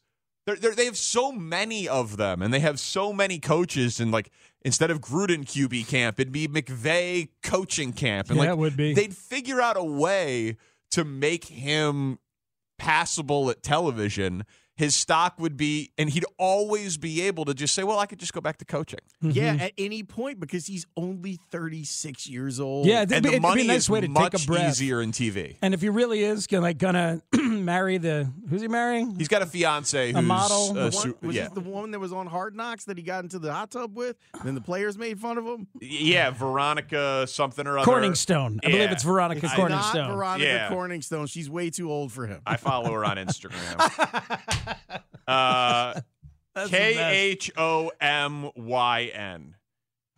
they're, 0.50 0.56
they're, 0.58 0.76
they 0.76 0.86
have 0.86 0.98
so 0.98 1.32
many 1.32 1.88
of 1.88 2.18
them, 2.18 2.42
and 2.42 2.54
they 2.54 2.60
have 2.60 2.80
so 2.80 3.14
many 3.14 3.40
coaches, 3.40 4.00
and 4.00 4.12
like 4.12 4.32
instead 4.64 4.90
of 4.92 5.00
Gruden 5.00 5.46
QB 5.46 5.88
camp, 5.88 6.20
it'd 6.20 6.32
be 6.34 6.48
McVay 6.48 7.30
coaching 7.44 7.94
camp, 7.94 8.30
and 8.30 8.38
Yeah, 8.38 8.42
like 8.42 8.50
it 8.50 8.58
would 8.58 8.78
be. 8.78 8.94
they'd 8.94 9.16
figure 9.16 9.62
out 9.62 9.78
a 9.78 9.84
way 9.84 10.58
to 10.92 11.04
make 11.04 11.46
him 11.46 12.18
passable 12.78 13.50
at 13.50 13.62
television. 13.62 14.44
His 14.80 14.96
stock 14.96 15.38
would 15.40 15.58
be, 15.58 15.92
and 15.98 16.10
he'd 16.10 16.24
always 16.38 16.96
be 16.96 17.22
able 17.24 17.44
to 17.44 17.54
just 17.54 17.76
say, 17.76 17.84
"Well, 17.84 18.00
I 18.00 18.06
could 18.06 18.18
just 18.18 18.32
go 18.32 18.40
back 18.40 18.58
to 18.60 18.66
coaching." 18.66 19.02
Yeah, 19.20 19.58
at 19.60 19.74
any 19.78 20.04
point 20.04 20.40
because 20.40 20.68
he's 20.68 20.86
only 20.96 21.38
36 21.52 22.28
years 22.30 22.62
old. 22.62 22.88
Yeah, 22.88 23.02
it'd 23.02 23.12
And 23.12 23.24
be, 23.24 23.30
the 23.30 23.36
it'd 23.36 23.42
be 23.44 23.48
money 23.50 23.62
a 23.64 23.66
nice 23.66 23.78
is 23.84 23.90
way 23.90 24.00
to 24.00 24.08
much 24.08 24.32
take 24.32 24.44
a 24.44 24.48
breath. 24.48 24.70
easier 24.70 25.02
in 25.02 25.12
TV. 25.12 25.58
And 25.62 25.74
if 25.74 25.82
he 25.82 25.90
really 25.90 26.24
is 26.24 26.48
gonna, 26.48 26.62
like 26.64 26.78
gonna 26.78 27.22
marry 27.44 27.98
the 27.98 28.32
who's 28.50 28.62
he 28.62 28.70
marrying? 28.70 29.16
He's 29.18 29.28
got 29.28 29.42
a 29.42 29.46
fiance 29.46 30.14
who's 30.14 30.24
model? 30.24 30.70
uh, 30.78 30.90
The 30.90 30.96
one, 30.98 31.16
was 31.24 31.36
yeah, 31.36 31.44
this 31.44 31.52
the 31.54 31.60
woman 31.60 31.92
that 31.92 32.00
was 32.00 32.14
on 32.14 32.28
Hard 32.28 32.56
Knocks 32.56 32.86
that 32.86 32.96
he 32.98 33.04
got 33.04 33.26
into 33.26 33.38
the 33.38 33.52
hot 33.54 33.72
tub 33.72 33.98
with? 33.98 34.16
Then 34.46 34.56
the 34.56 34.62
players 34.62 34.98
made 34.98 35.20
fun 35.20 35.38
of 35.38 35.44
him. 35.46 35.68
yeah, 35.82 36.30
Veronica 36.30 37.28
something 37.28 37.68
or 37.68 37.78
other. 37.80 37.92
Corningstone. 37.92 38.60
I 38.64 38.72
believe 38.72 38.92
it's 38.92 39.04
Veronica 39.04 39.42
It's 39.46 39.54
Corningstone. 39.54 39.94
not 39.96 40.12
Veronica 40.12 40.46
Yeah. 40.50 40.70
Corningstone. 40.70 41.30
She's 41.30 41.50
way 41.50 41.70
too 41.70 41.92
old 41.92 42.14
for 42.14 42.26
him. 42.28 42.42
I 42.46 42.56
follow 42.56 42.94
her 42.94 43.04
on 43.04 43.18
Instagram. 43.18 43.58
uh, 45.28 46.02
K 46.68 46.98
H 47.32 47.52
O 47.58 47.92
M 48.00 48.52
Y 48.56 49.12
N. 49.14 49.56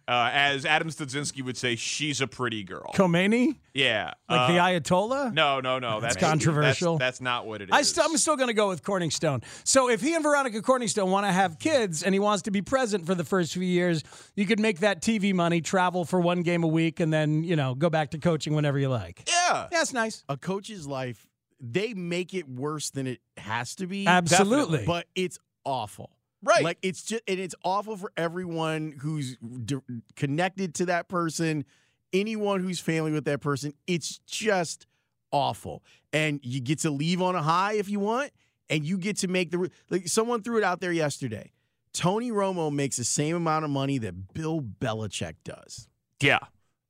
Uh, 0.08 0.30
as 0.34 0.66
Adam 0.66 0.90
Studzinski 0.90 1.42
would 1.42 1.56
say, 1.56 1.78
she's 1.78 2.20
a 2.20 2.28
pretty 2.28 2.64
girl. 2.64 2.92
Khomeini, 2.94 3.56
yeah. 3.74 4.12
like 4.28 4.42
uh, 4.42 4.48
the 4.48 4.60
Ayatollah. 4.60 5.34
No, 5.34 5.62
no, 5.62 5.80
no. 5.80 6.02
That's 6.02 6.18
controversial. 6.18 6.98
That's, 6.98 7.20
that's 7.20 7.22
not 7.22 7.48
what 7.48 7.62
it 7.62 7.70
is. 7.70 7.72
I 7.72 7.82
st- 7.84 8.06
I'm 8.10 8.18
still 8.18 8.36
going 8.36 8.50
to 8.50 8.54
go 8.54 8.68
with 8.68 8.84
Corningstone. 8.84 9.42
So 9.64 9.90
if 9.90 10.02
he 10.02 10.14
and 10.14 10.22
Veronica 10.22 10.62
Corningstone 10.62 11.10
want 11.10 11.28
to 11.28 11.32
have 11.32 11.60
kids 11.60 12.04
and 12.04 12.14
he 12.14 12.20
wants 12.20 12.42
to 12.44 12.52
be 12.52 12.62
present 12.62 13.06
for 13.06 13.16
the 13.16 13.24
first 13.24 13.54
few 13.54 13.62
years, 13.62 14.04
you 14.36 14.46
could 14.46 14.60
make 14.60 14.80
that 14.80 15.02
TV 15.02 15.34
money, 15.34 15.62
travel 15.62 16.04
for 16.04 16.20
one 16.20 16.42
game 16.42 16.66
a 16.66 16.68
week, 16.68 17.00
and 17.00 17.14
then 17.14 17.46
you 17.46 17.56
know 17.56 17.74
go 17.74 17.90
back 17.90 18.12
to 18.12 18.18
coaching 18.18 18.54
whenever 18.54 18.80
you 18.80 18.90
like. 18.90 19.24
yeah. 19.28 19.68
Yeah, 19.72 19.82
it's 19.82 19.94
nice. 19.94 20.26
A 20.28 20.36
coach's 20.36 20.86
life, 20.88 21.26
they 21.62 21.94
make 21.94 22.34
it 22.34 22.50
worse 22.50 22.90
than 22.90 23.08
it 23.08 23.20
has 23.38 23.76
to 23.76 23.88
be. 23.88 24.08
Absolutely. 24.08 24.84
But 24.86 25.06
it's 25.16 25.40
awful. 25.64 26.12
Right. 26.44 26.64
Like 26.64 26.80
it's 26.82 27.04
just 27.04 27.22
and 27.28 27.40
it's 27.40 27.54
awful 27.64 27.96
for 27.96 28.12
everyone 28.18 28.96
who's 29.00 29.38
d- 29.38 29.78
connected 30.16 30.74
to 30.76 30.86
that 30.88 31.08
person, 31.08 31.66
anyone 32.12 32.62
who's 32.62 32.80
family 32.80 33.12
with 33.12 33.26
that 33.26 33.42
person. 33.42 33.74
It's 33.86 34.18
just 34.26 34.88
awful. 35.32 35.84
And 36.12 36.40
you 36.44 36.60
get 36.60 36.80
to 36.80 36.90
leave 36.90 37.22
on 37.22 37.36
a 37.36 37.44
high 37.44 37.74
if 37.74 37.90
you 37.90 38.00
want, 38.00 38.32
and 38.70 38.84
you 38.84 38.98
get 38.98 39.18
to 39.18 39.28
make 39.28 39.52
the 39.52 39.70
like 39.92 40.08
someone 40.08 40.42
threw 40.42 40.58
it 40.58 40.64
out 40.64 40.82
there 40.82 40.92
yesterday. 40.92 41.52
Tony 41.94 42.32
Romo 42.32 42.72
makes 42.72 42.98
the 42.98 43.04
same 43.04 43.36
amount 43.36 43.66
of 43.66 43.72
money 43.72 43.98
that 44.00 44.34
Bill 44.34 44.62
Belichick 44.62 45.36
does. 45.44 45.90
Yeah, 46.22 46.40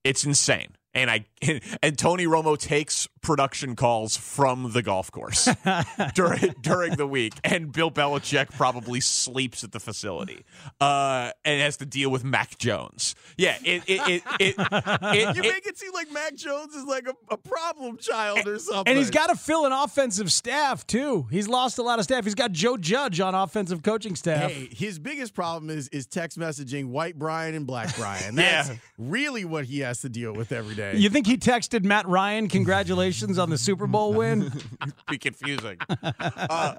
it's 0.04 0.24
insane. 0.24 0.75
And 0.94 1.12
I 1.12 1.25
and 1.84 1.98
Tony 1.98 2.25
Romo 2.25 2.58
takes 2.58 3.10
production 3.22 3.75
calls 3.75 4.18
from 4.18 4.72
the 4.74 4.82
golf 4.82 5.12
course 5.12 5.48
during 6.16 6.56
during 6.62 6.96
the 6.96 7.06
week, 7.08 7.34
and 7.44 7.72
Bill 7.72 7.92
Belichick 7.92 8.51
probably 8.51 9.00
sleeps 9.00 9.63
at 9.63 9.72
the 9.72 9.80
facility, 9.80 10.44
uh, 10.80 11.32
and 11.46 11.62
has 11.62 11.78
to 11.78 11.86
deal 11.86 12.10
with 12.10 12.24
Mac 12.24 12.58
Jones. 12.58 13.13
Yeah, 13.38 13.58
it 13.63 13.84
it 13.88 14.01
it, 14.10 14.24
it, 14.40 14.56
it, 14.58 15.36
You 15.36 15.44
it- 15.44 15.54
make 15.54 15.68
it 15.68 15.78
seem 15.78 15.92
like 15.94 16.12
Mac 16.12 16.36
Jones 16.36 16.74
is 16.74 16.86
like 16.86 17.08
a, 17.08 17.13
a 17.34 17.38
problem 17.38 17.98
child 17.98 18.48
or 18.48 18.58
something. 18.60 18.84
And 18.92 18.98
he's 18.98 19.12
got 19.12 19.28
to 19.28 19.36
fill 19.36 19.66
an 19.66 19.72
offensive 19.72 20.32
staff 20.32 20.86
too. 20.88 21.28
He's 21.30 21.48
lost 21.48 21.78
a 21.78 21.84
lot 21.84 22.00
of 22.00 22.06
staff. 22.06 22.24
He's 22.24 22.36
got 22.36 22.51
Joe 22.51 22.78
Judge 22.78 23.20
on 23.20 23.36
offensive 23.36 23.84
coaching 23.84 24.16
staff. 24.16 24.51
Hey, 24.51 24.68
his 24.72 24.98
biggest 25.00 25.34
problem 25.34 25.70
is 25.70 25.88
is 25.90 26.08
text 26.08 26.40
messaging 26.40 26.88
white 26.88 27.20
Brian 27.20 27.54
and 27.56 27.68
black 27.68 27.96
Brian. 27.96 28.36
That's 28.42 28.70
Yeah. 28.70 28.75
really 28.98 29.46
what 29.46 29.66
he 29.66 29.80
has 29.80 30.01
to 30.01 30.10
deal 30.10 30.34
with 30.34 30.51
every 30.51 30.75
day. 30.75 30.96
You 30.98 31.10
think 31.10 31.28
he 31.28 31.38
texted 31.38 31.84
Matt 31.84 32.08
Ryan, 32.08 32.48
congratulations 32.48 33.11
on 33.39 33.50
the 33.50 33.58
Super 33.58 33.88
Bowl 33.88 34.13
win? 34.13 34.51
be 35.10 35.18
confusing. 35.18 35.77
Uh, 35.89 36.75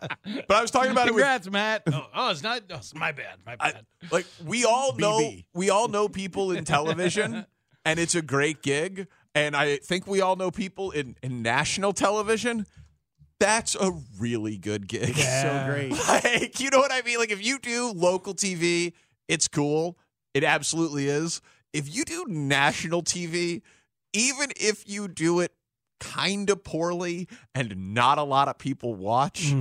but 0.48 0.50
I 0.50 0.60
was 0.60 0.70
talking 0.70 0.90
about 0.90 1.08
it 1.08 1.14
with 1.14 1.22
Congrats, 1.22 1.50
Matt. 1.50 1.82
Oh, 1.92 2.06
oh, 2.14 2.30
it's 2.30 2.42
not. 2.42 2.62
Oh, 2.70 2.76
it's 2.76 2.94
my 2.94 3.12
bad. 3.12 3.36
My 3.46 3.56
I, 3.58 3.72
bad. 3.72 3.86
like 4.10 4.26
we 4.44 4.64
all 4.64 4.94
know 4.96 5.18
BB. 5.18 5.44
we 5.54 5.70
all 5.70 5.88
know 5.88 6.08
people 6.08 6.52
in 6.52 6.64
television 6.64 7.46
and 7.84 7.98
it's 7.98 8.14
a 8.14 8.22
great 8.22 8.62
gig 8.62 9.06
and 9.34 9.56
i 9.56 9.76
think 9.76 10.06
we 10.06 10.20
all 10.20 10.36
know 10.36 10.50
people 10.50 10.90
in, 10.90 11.16
in 11.22 11.42
national 11.42 11.92
television 11.92 12.66
that's 13.40 13.74
a 13.74 13.92
really 14.18 14.56
good 14.56 14.86
gig 14.86 15.14
so 15.16 15.64
great. 15.66 15.90
like 16.08 16.60
you 16.60 16.70
know 16.70 16.78
what 16.78 16.92
i 16.92 17.02
mean 17.02 17.18
like 17.18 17.32
if 17.32 17.44
you 17.44 17.58
do 17.58 17.92
local 17.92 18.34
tv 18.34 18.92
it's 19.28 19.48
cool 19.48 19.98
it 20.34 20.44
absolutely 20.44 21.08
is 21.08 21.40
if 21.72 21.94
you 21.94 22.04
do 22.04 22.24
national 22.28 23.02
tv 23.02 23.62
even 24.12 24.50
if 24.56 24.88
you 24.88 25.08
do 25.08 25.40
it 25.40 25.52
kind 26.02 26.50
of 26.50 26.62
poorly 26.64 27.28
and 27.54 27.94
not 27.94 28.18
a 28.18 28.22
lot 28.24 28.48
of 28.48 28.58
people 28.58 28.94
watch 28.94 29.54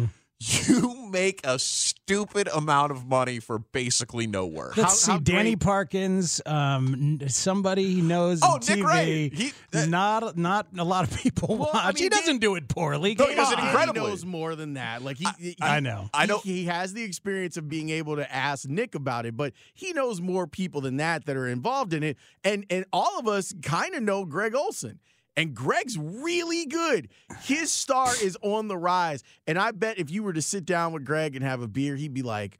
you 0.44 1.08
make 1.12 1.40
a 1.46 1.60
stupid 1.60 2.48
amount 2.56 2.92
of 2.92 3.06
money 3.06 3.40
for 3.40 3.60
basically 3.60 4.26
no 4.26 4.48
work 4.48 4.76
Let's 4.76 5.06
How- 5.06 5.14
how 5.14 5.18
see. 5.20 5.24
Danny 5.24 5.52
great- 5.52 5.60
Parkins, 5.60 6.42
um, 6.48 7.20
somebody 7.28 7.94
he 7.94 8.02
knows 8.02 8.40
Oh, 8.42 8.54
on 8.54 8.60
Nick 8.62 8.80
TV. 8.80 8.84
Wright. 8.84 9.32
He- 9.34 9.54
that- 9.70 9.88
not 9.90 10.36
not 10.38 10.66
a 10.76 10.84
lot 10.84 11.04
of 11.12 11.16
people 11.22 11.50
Well, 11.60 11.70
watch. 11.72 11.76
I 11.76 11.88
mean, 11.92 11.96
he 12.04 12.10
doesn't 12.10 12.40
do 12.40 12.56
it 12.56 12.68
poorly. 12.68 13.14
No, 13.14 13.28
he 13.28 13.36
does 13.36 13.52
it 13.52 13.60
incredibly. 13.60 14.02
He 14.02 14.08
knows 14.08 14.26
more 14.26 14.56
than 14.56 14.74
that. 14.74 15.04
Like 15.04 15.18
he, 15.18 15.28
he- 15.38 15.56
I 15.62 15.80
know. 15.80 16.10
I 16.12 16.26
know- 16.26 16.40
He, 16.40 16.54
he 16.62 16.66
has 16.66 16.94
the 16.94 17.04
experience 17.04 17.56
of 17.56 17.70
being 17.70 17.92
able 17.92 18.16
to 18.16 18.34
ask 18.34 18.68
Nick 18.68 18.96
about 18.96 19.28
it, 19.28 19.38
but 19.38 19.54
he 19.76 19.94
knows 19.94 20.22
more 20.22 20.48
people 20.48 20.82
than 20.82 20.98
that 20.98 21.26
that 21.28 21.38
are 21.38 21.48
involved 21.48 21.94
in 21.94 22.02
it. 22.02 22.18
And 22.44 22.66
and 22.72 22.86
all 22.92 23.20
of 23.20 23.28
us 23.28 23.54
kind 23.62 23.94
of 23.94 24.02
know 24.02 24.26
Greg 24.26 24.56
Olsen. 24.56 25.00
And 25.38 25.54
Greg's 25.56 25.98
really 25.98 26.66
good. 26.66 27.08
His 27.44 27.72
star 27.72 28.10
is 28.22 28.38
on 28.42 28.68
the 28.68 28.78
rise. 28.78 29.24
And 29.48 29.58
I 29.58 29.72
bet 29.72 29.98
if 29.98 30.12
you 30.12 30.24
were 30.24 30.34
to 30.34 30.42
sit 30.42 30.66
down 30.66 30.92
with 30.94 31.06
Greg 31.06 31.36
and 31.36 31.44
have 31.46 31.62
a 31.62 31.68
beer, 31.68 31.96
he'd 31.96 32.14
be 32.14 32.22
like, 32.22 32.60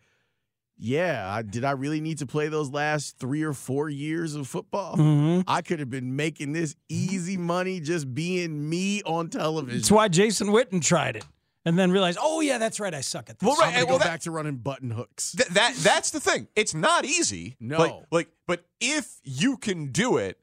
Yeah, 0.78 1.30
I, 1.32 1.42
did 1.44 1.64
I 1.64 1.72
really 1.72 2.02
need 2.02 2.18
to 2.20 2.26
play 2.26 2.48
those 2.48 2.72
last 2.72 3.18
three 3.20 3.44
or 3.44 3.54
four 3.54 3.90
years 3.90 4.36
of 4.36 4.48
football? 4.48 4.96
Mhm. 4.98 5.44
I 5.48 5.62
could 5.62 5.80
have 5.80 5.90
been 5.90 6.16
making 6.16 6.54
this 6.54 6.76
easy 6.90 7.38
money 7.38 7.80
just 7.82 8.14
being 8.16 8.68
me 8.70 9.04
on 9.04 9.30
television. 9.30 9.78
That's 9.80 9.92
why 9.92 10.08
Jason 10.08 10.48
Witten 10.48 10.82
tried 10.82 11.18
it 11.18 11.26
and 11.66 11.78
then 11.78 11.92
realized, 11.92 12.18
oh 12.20 12.40
yeah, 12.42 12.58
that's 12.58 12.80
right. 12.80 12.94
I 12.96 13.02
suck 13.02 13.30
at 13.30 13.38
this. 13.38 13.46
Well, 13.46 13.58
I'm 13.58 13.60
right, 13.60 13.66
gonna 13.74 13.78
and 13.80 13.88
go 13.88 13.92
well, 13.92 14.00
that- 14.00 14.06
back 14.08 14.22
to 14.22 14.32
running 14.32 14.56
button 14.58 14.90
hooks. 14.92 15.34
Th- 15.34 15.50
that 15.50 15.76
that's 15.76 16.10
the 16.12 16.20
thing. 16.20 16.48
It's 16.56 16.74
not 16.74 17.06
easy. 17.06 17.58
No. 17.60 17.78
Like, 17.78 17.94
like, 18.10 18.28
but 18.48 18.66
if 18.80 19.20
you 19.24 19.58
can 19.58 19.92
do 19.92 20.18
it, 20.18 20.40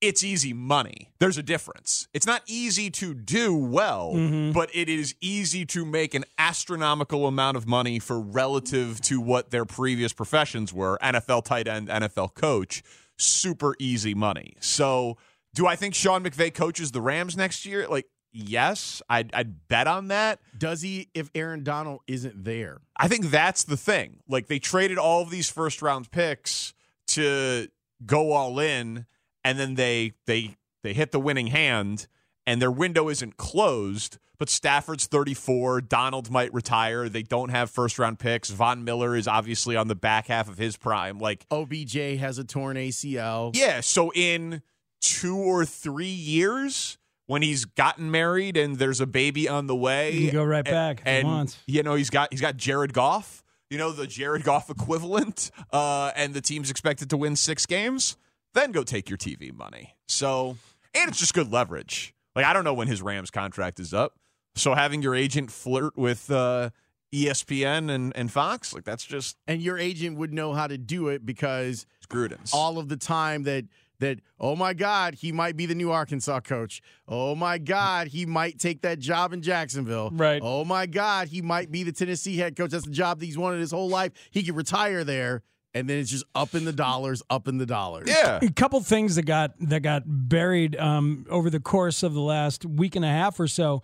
it's 0.00 0.22
easy 0.22 0.52
money. 0.52 1.10
There's 1.18 1.38
a 1.38 1.42
difference. 1.42 2.08
It's 2.12 2.26
not 2.26 2.42
easy 2.46 2.90
to 2.90 3.14
do 3.14 3.54
well, 3.54 4.12
mm-hmm. 4.14 4.52
but 4.52 4.70
it 4.74 4.88
is 4.88 5.14
easy 5.20 5.64
to 5.66 5.86
make 5.86 6.14
an 6.14 6.24
astronomical 6.38 7.26
amount 7.26 7.56
of 7.56 7.66
money 7.66 7.98
for 7.98 8.20
relative 8.20 9.00
to 9.02 9.20
what 9.20 9.50
their 9.50 9.64
previous 9.64 10.12
professions 10.12 10.72
were. 10.72 10.98
NFL 11.02 11.44
tight 11.44 11.66
end, 11.66 11.88
NFL 11.88 12.34
coach, 12.34 12.82
super 13.16 13.74
easy 13.78 14.14
money. 14.14 14.54
So, 14.60 15.16
do 15.54 15.66
I 15.66 15.76
think 15.76 15.94
Sean 15.94 16.22
McVay 16.22 16.52
coaches 16.52 16.92
the 16.92 17.00
Rams 17.00 17.34
next 17.34 17.64
year? 17.64 17.88
Like, 17.88 18.06
yes, 18.30 19.00
I'd, 19.08 19.34
I'd 19.34 19.68
bet 19.68 19.86
on 19.86 20.08
that. 20.08 20.40
Does 20.56 20.82
he 20.82 21.08
if 21.14 21.30
Aaron 21.34 21.64
Donald 21.64 22.00
isn't 22.06 22.44
there? 22.44 22.82
I 22.96 23.08
think 23.08 23.30
that's 23.30 23.64
the 23.64 23.76
thing. 23.76 24.20
Like 24.28 24.48
they 24.48 24.58
traded 24.58 24.98
all 24.98 25.22
of 25.22 25.30
these 25.30 25.48
first 25.48 25.80
round 25.80 26.10
picks 26.10 26.74
to 27.08 27.68
go 28.04 28.32
all 28.32 28.58
in, 28.58 29.06
and 29.46 29.58
then 29.58 29.74
they 29.76 30.12
they 30.26 30.56
they 30.82 30.92
hit 30.92 31.12
the 31.12 31.20
winning 31.20 31.46
hand, 31.48 32.06
and 32.46 32.60
their 32.60 32.70
window 32.70 33.08
isn't 33.08 33.36
closed. 33.36 34.18
But 34.38 34.50
Stafford's 34.50 35.06
34. 35.06 35.80
Donald 35.80 36.30
might 36.30 36.52
retire. 36.52 37.08
They 37.08 37.22
don't 37.22 37.48
have 37.48 37.70
first 37.70 37.98
round 37.98 38.18
picks. 38.18 38.50
Von 38.50 38.84
Miller 38.84 39.16
is 39.16 39.26
obviously 39.26 39.76
on 39.76 39.88
the 39.88 39.94
back 39.94 40.26
half 40.26 40.46
of 40.50 40.58
his 40.58 40.76
prime. 40.76 41.18
Like, 41.18 41.46
OBJ 41.50 41.94
has 42.18 42.36
a 42.36 42.44
torn 42.44 42.76
ACL. 42.76 43.56
yeah. 43.56 43.80
So 43.80 44.12
in 44.14 44.60
two 45.00 45.36
or 45.38 45.64
three 45.64 46.04
years, 46.06 46.98
when 47.26 47.40
he's 47.40 47.64
gotten 47.64 48.10
married 48.10 48.58
and 48.58 48.76
there's 48.76 49.00
a 49.00 49.06
baby 49.06 49.48
on 49.48 49.68
the 49.68 49.74
way, 49.76 50.12
You 50.12 50.32
go 50.32 50.44
right 50.44 50.66
a- 50.68 50.70
back 50.70 51.00
he 51.02 51.08
and 51.10 51.26
wants. 51.26 51.56
you 51.66 51.82
know 51.82 51.94
he's 51.94 52.10
got 52.10 52.30
he's 52.30 52.42
got 52.42 52.58
Jared 52.58 52.92
Goff, 52.92 53.42
you 53.70 53.78
know 53.78 53.90
the 53.90 54.06
Jared 54.06 54.44
Goff 54.44 54.68
equivalent, 54.68 55.50
uh, 55.72 56.12
and 56.14 56.34
the 56.34 56.42
team's 56.42 56.70
expected 56.70 57.08
to 57.08 57.16
win 57.16 57.36
six 57.36 57.64
games. 57.64 58.18
Then 58.56 58.72
go 58.72 58.82
take 58.82 59.10
your 59.10 59.18
TV 59.18 59.54
money. 59.54 59.96
So 60.08 60.56
and 60.94 61.10
it's 61.10 61.18
just 61.18 61.34
good 61.34 61.52
leverage. 61.52 62.14
Like 62.34 62.46
I 62.46 62.54
don't 62.54 62.64
know 62.64 62.72
when 62.72 62.88
his 62.88 63.02
Rams 63.02 63.30
contract 63.30 63.78
is 63.78 63.92
up, 63.92 64.18
so 64.54 64.74
having 64.74 65.02
your 65.02 65.14
agent 65.14 65.50
flirt 65.50 65.94
with 65.96 66.30
uh, 66.30 66.70
ESPN 67.14 67.90
and 67.90 68.16
and 68.16 68.32
Fox, 68.32 68.72
like 68.72 68.84
that's 68.84 69.04
just 69.04 69.36
And 69.46 69.60
your 69.60 69.76
agent 69.76 70.16
would 70.16 70.32
know 70.32 70.54
how 70.54 70.66
to 70.66 70.78
do 70.78 71.08
it 71.08 71.26
because 71.26 71.84
Gruden's. 72.08 72.54
all 72.54 72.78
of 72.78 72.88
the 72.88 72.96
time 72.96 73.42
that 73.42 73.66
that 73.98 74.20
oh 74.40 74.56
my 74.56 74.72
god 74.72 75.16
he 75.16 75.32
might 75.32 75.56
be 75.56 75.66
the 75.66 75.74
new 75.74 75.90
Arkansas 75.92 76.40
coach. 76.40 76.80
Oh 77.06 77.34
my 77.34 77.58
god 77.58 78.08
he 78.08 78.24
might 78.24 78.58
take 78.58 78.80
that 78.82 79.00
job 79.00 79.34
in 79.34 79.42
Jacksonville. 79.42 80.08
Right. 80.14 80.40
Oh 80.42 80.64
my 80.64 80.86
god 80.86 81.28
he 81.28 81.42
might 81.42 81.70
be 81.70 81.82
the 81.82 81.92
Tennessee 81.92 82.38
head 82.38 82.56
coach. 82.56 82.70
That's 82.70 82.86
the 82.86 82.90
job 82.90 83.20
that 83.20 83.26
he's 83.26 83.36
wanted 83.36 83.60
his 83.60 83.70
whole 83.72 83.90
life. 83.90 84.12
He 84.30 84.42
could 84.42 84.56
retire 84.56 85.04
there 85.04 85.42
and 85.76 85.90
then 85.90 85.98
it's 85.98 86.10
just 86.10 86.24
up 86.34 86.54
in 86.54 86.64
the 86.64 86.72
dollars, 86.72 87.22
up 87.28 87.48
in 87.48 87.58
the 87.58 87.66
dollars. 87.66 88.08
yeah. 88.08 88.38
a 88.40 88.50
couple 88.50 88.80
things 88.80 89.16
that 89.16 89.26
got 89.26 89.52
that 89.60 89.80
got 89.80 90.04
buried 90.06 90.74
um, 90.76 91.26
over 91.28 91.50
the 91.50 91.60
course 91.60 92.02
of 92.02 92.14
the 92.14 92.20
last 92.20 92.64
week 92.64 92.96
and 92.96 93.04
a 93.04 93.08
half 93.08 93.38
or 93.38 93.46
so. 93.46 93.82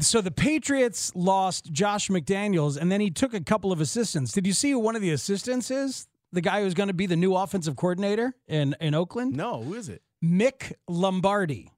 So 0.00 0.20
the 0.20 0.32
Patriots 0.32 1.12
lost 1.14 1.72
Josh 1.72 2.08
McDaniels, 2.08 2.76
and 2.76 2.90
then 2.90 3.00
he 3.00 3.10
took 3.10 3.32
a 3.32 3.40
couple 3.40 3.72
of 3.72 3.80
assistants. 3.80 4.32
Did 4.32 4.46
you 4.46 4.52
see 4.52 4.72
who 4.72 4.80
one 4.80 4.96
of 4.96 5.02
the 5.02 5.12
assistants 5.12 5.70
is? 5.70 6.08
The 6.32 6.42
guy 6.42 6.62
who's 6.62 6.74
going 6.74 6.88
to 6.88 6.94
be 6.94 7.06
the 7.06 7.16
new 7.16 7.34
offensive 7.34 7.76
coordinator 7.76 8.34
in, 8.46 8.76
in 8.80 8.94
Oakland? 8.94 9.34
No, 9.34 9.62
who 9.62 9.72
is 9.74 9.88
it? 9.88 10.02
Mick 10.22 10.74
Lombardi, 10.86 11.72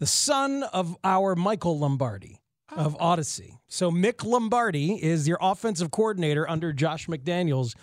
the 0.00 0.06
son 0.06 0.64
of 0.64 0.96
our 1.04 1.36
Michael 1.36 1.78
Lombardi 1.78 2.40
of 2.76 2.96
Odyssey. 2.98 3.60
So 3.68 3.90
Mick 3.90 4.24
Lombardi 4.24 4.94
is 4.94 5.28
your 5.28 5.38
offensive 5.40 5.90
coordinator 5.90 6.48
under 6.48 6.72
Josh 6.72 7.06
McDaniels 7.06 7.74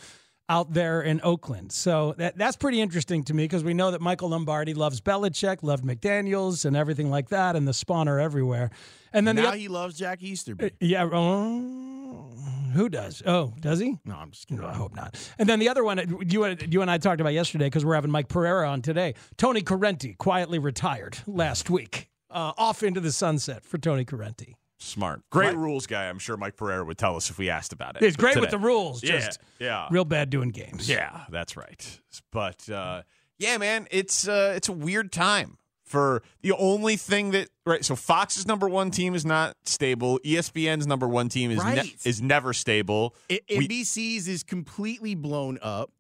out 0.50 0.74
there 0.74 1.02
in 1.02 1.22
Oakland. 1.24 1.72
So 1.72 2.16
that 2.18 2.38
that's 2.38 2.58
pretty 2.58 2.82
interesting 2.82 3.24
to 3.26 3.34
me 3.34 3.44
because 3.44 3.64
we 3.64 3.74
know 3.74 3.92
that 3.92 4.02
Michael 4.02 4.30
Lombardi 4.30 4.74
loves 4.74 5.00
Belichick, 5.00 5.62
loved 5.62 5.86
McDaniels, 5.86 6.66
and 6.66 6.76
everything 6.76 7.10
like 7.10 7.30
that, 7.30 7.56
and 7.56 7.68
the 7.68 7.72
spawner 7.72 8.22
everywhere. 8.22 8.72
And 9.14 9.28
then 9.28 9.36
now 9.38 9.52
the 9.52 9.58
he 9.58 9.68
loves 9.68 9.98
Jack 9.98 10.22
Easterby. 10.22 10.72
yeah, 10.80 11.08
oh, 11.12 12.34
who 12.74 12.90
does? 12.90 13.22
Oh, 13.26 13.54
does 13.60 13.80
he? 13.80 13.98
no, 14.04 14.16
I'm 14.16 14.32
just 14.32 14.48
kidding. 14.48 14.64
No, 14.64 14.70
I 14.70 14.74
hope 14.74 14.96
not. 14.96 15.16
And 15.38 15.48
then 15.48 15.60
the 15.60 15.70
other 15.70 15.84
one 15.84 16.00
you 16.28 16.46
you 16.68 16.82
and 16.82 16.92
I 16.92 16.98
talked 16.98 17.22
about 17.22 17.34
yesterday 17.34 17.68
because 17.68 17.86
we're 17.86 17.96
having 17.96 18.12
Mike 18.12 18.28
Pereira 18.28 18.68
on 18.70 18.82
today. 18.82 19.14
Tony 19.38 19.62
Corrente 19.62 20.18
quietly 20.18 20.60
retired 20.60 21.20
last 21.28 21.70
week, 21.70 22.10
uh, 22.32 22.54
off 22.58 22.82
into 22.84 23.00
the 23.00 23.12
sunset 23.12 23.64
for 23.64 23.78
Tony 23.78 24.04
Corrente. 24.04 24.56
Smart. 24.82 25.22
Great 25.30 25.56
rules 25.58 25.88
guy. 25.88 26.08
I'm 26.10 26.20
sure 26.20 26.38
Mike 26.38 26.56
Pereira 26.56 26.86
would 26.86 26.98
tell 26.98 27.16
us 27.18 27.30
if 27.30 27.38
we 27.38 27.50
asked 27.50 27.74
about 27.74 27.98
it. 27.98 28.02
He's 28.04 28.16
great 28.16 28.40
with 28.40 28.50
the 28.50 28.58
rules, 28.58 29.04
Yeah, 29.04 29.12
just 29.20 29.40
yeah. 29.60 29.88
real 29.92 30.06
bad 30.06 30.30
doing 30.30 30.50
games. 30.50 30.88
Yeah, 30.90 31.26
that's 31.30 31.58
right. 31.58 32.00
But 32.32 32.70
uh, 32.70 33.04
yeah, 33.38 33.58
man, 33.58 33.88
it's 33.92 34.28
uh, 34.28 34.54
it's 34.56 34.70
a 34.70 34.74
weird 34.74 35.12
time 35.12 35.58
for 35.86 36.24
the 36.44 36.54
only 36.54 36.96
thing 36.96 37.32
that 37.32 37.50
right. 37.66 37.84
So 37.84 37.96
Fox's 37.98 38.48
number 38.48 38.70
one 38.70 38.90
team 38.90 39.16
is 39.16 39.26
not 39.26 39.58
stable. 39.66 40.18
ESPN's 40.24 40.88
number 40.88 41.10
one 41.10 41.28
team 41.28 41.52
is 41.52 41.62
ne- 41.64 41.96
is 42.06 42.22
never 42.22 42.54
stable. 42.54 43.16
I- 43.30 43.42
We- 43.50 43.68
NBC's 43.68 44.30
is 44.30 44.44
completely 44.44 45.14
blown 45.14 45.60
up. 45.62 45.92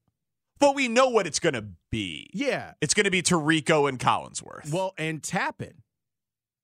but 0.59 0.73
we 0.73 0.87
know 0.87 1.09
what 1.09 1.27
it's 1.27 1.39
going 1.39 1.53
to 1.55 1.65
be. 1.89 2.29
Yeah. 2.33 2.73
It's 2.81 2.93
going 2.93 3.05
to 3.05 3.11
be 3.11 3.21
Tirico 3.21 3.89
and 3.89 3.97
Collinsworth. 3.99 4.71
Well, 4.71 4.93
and 4.97 5.21
Tappen. 5.21 5.73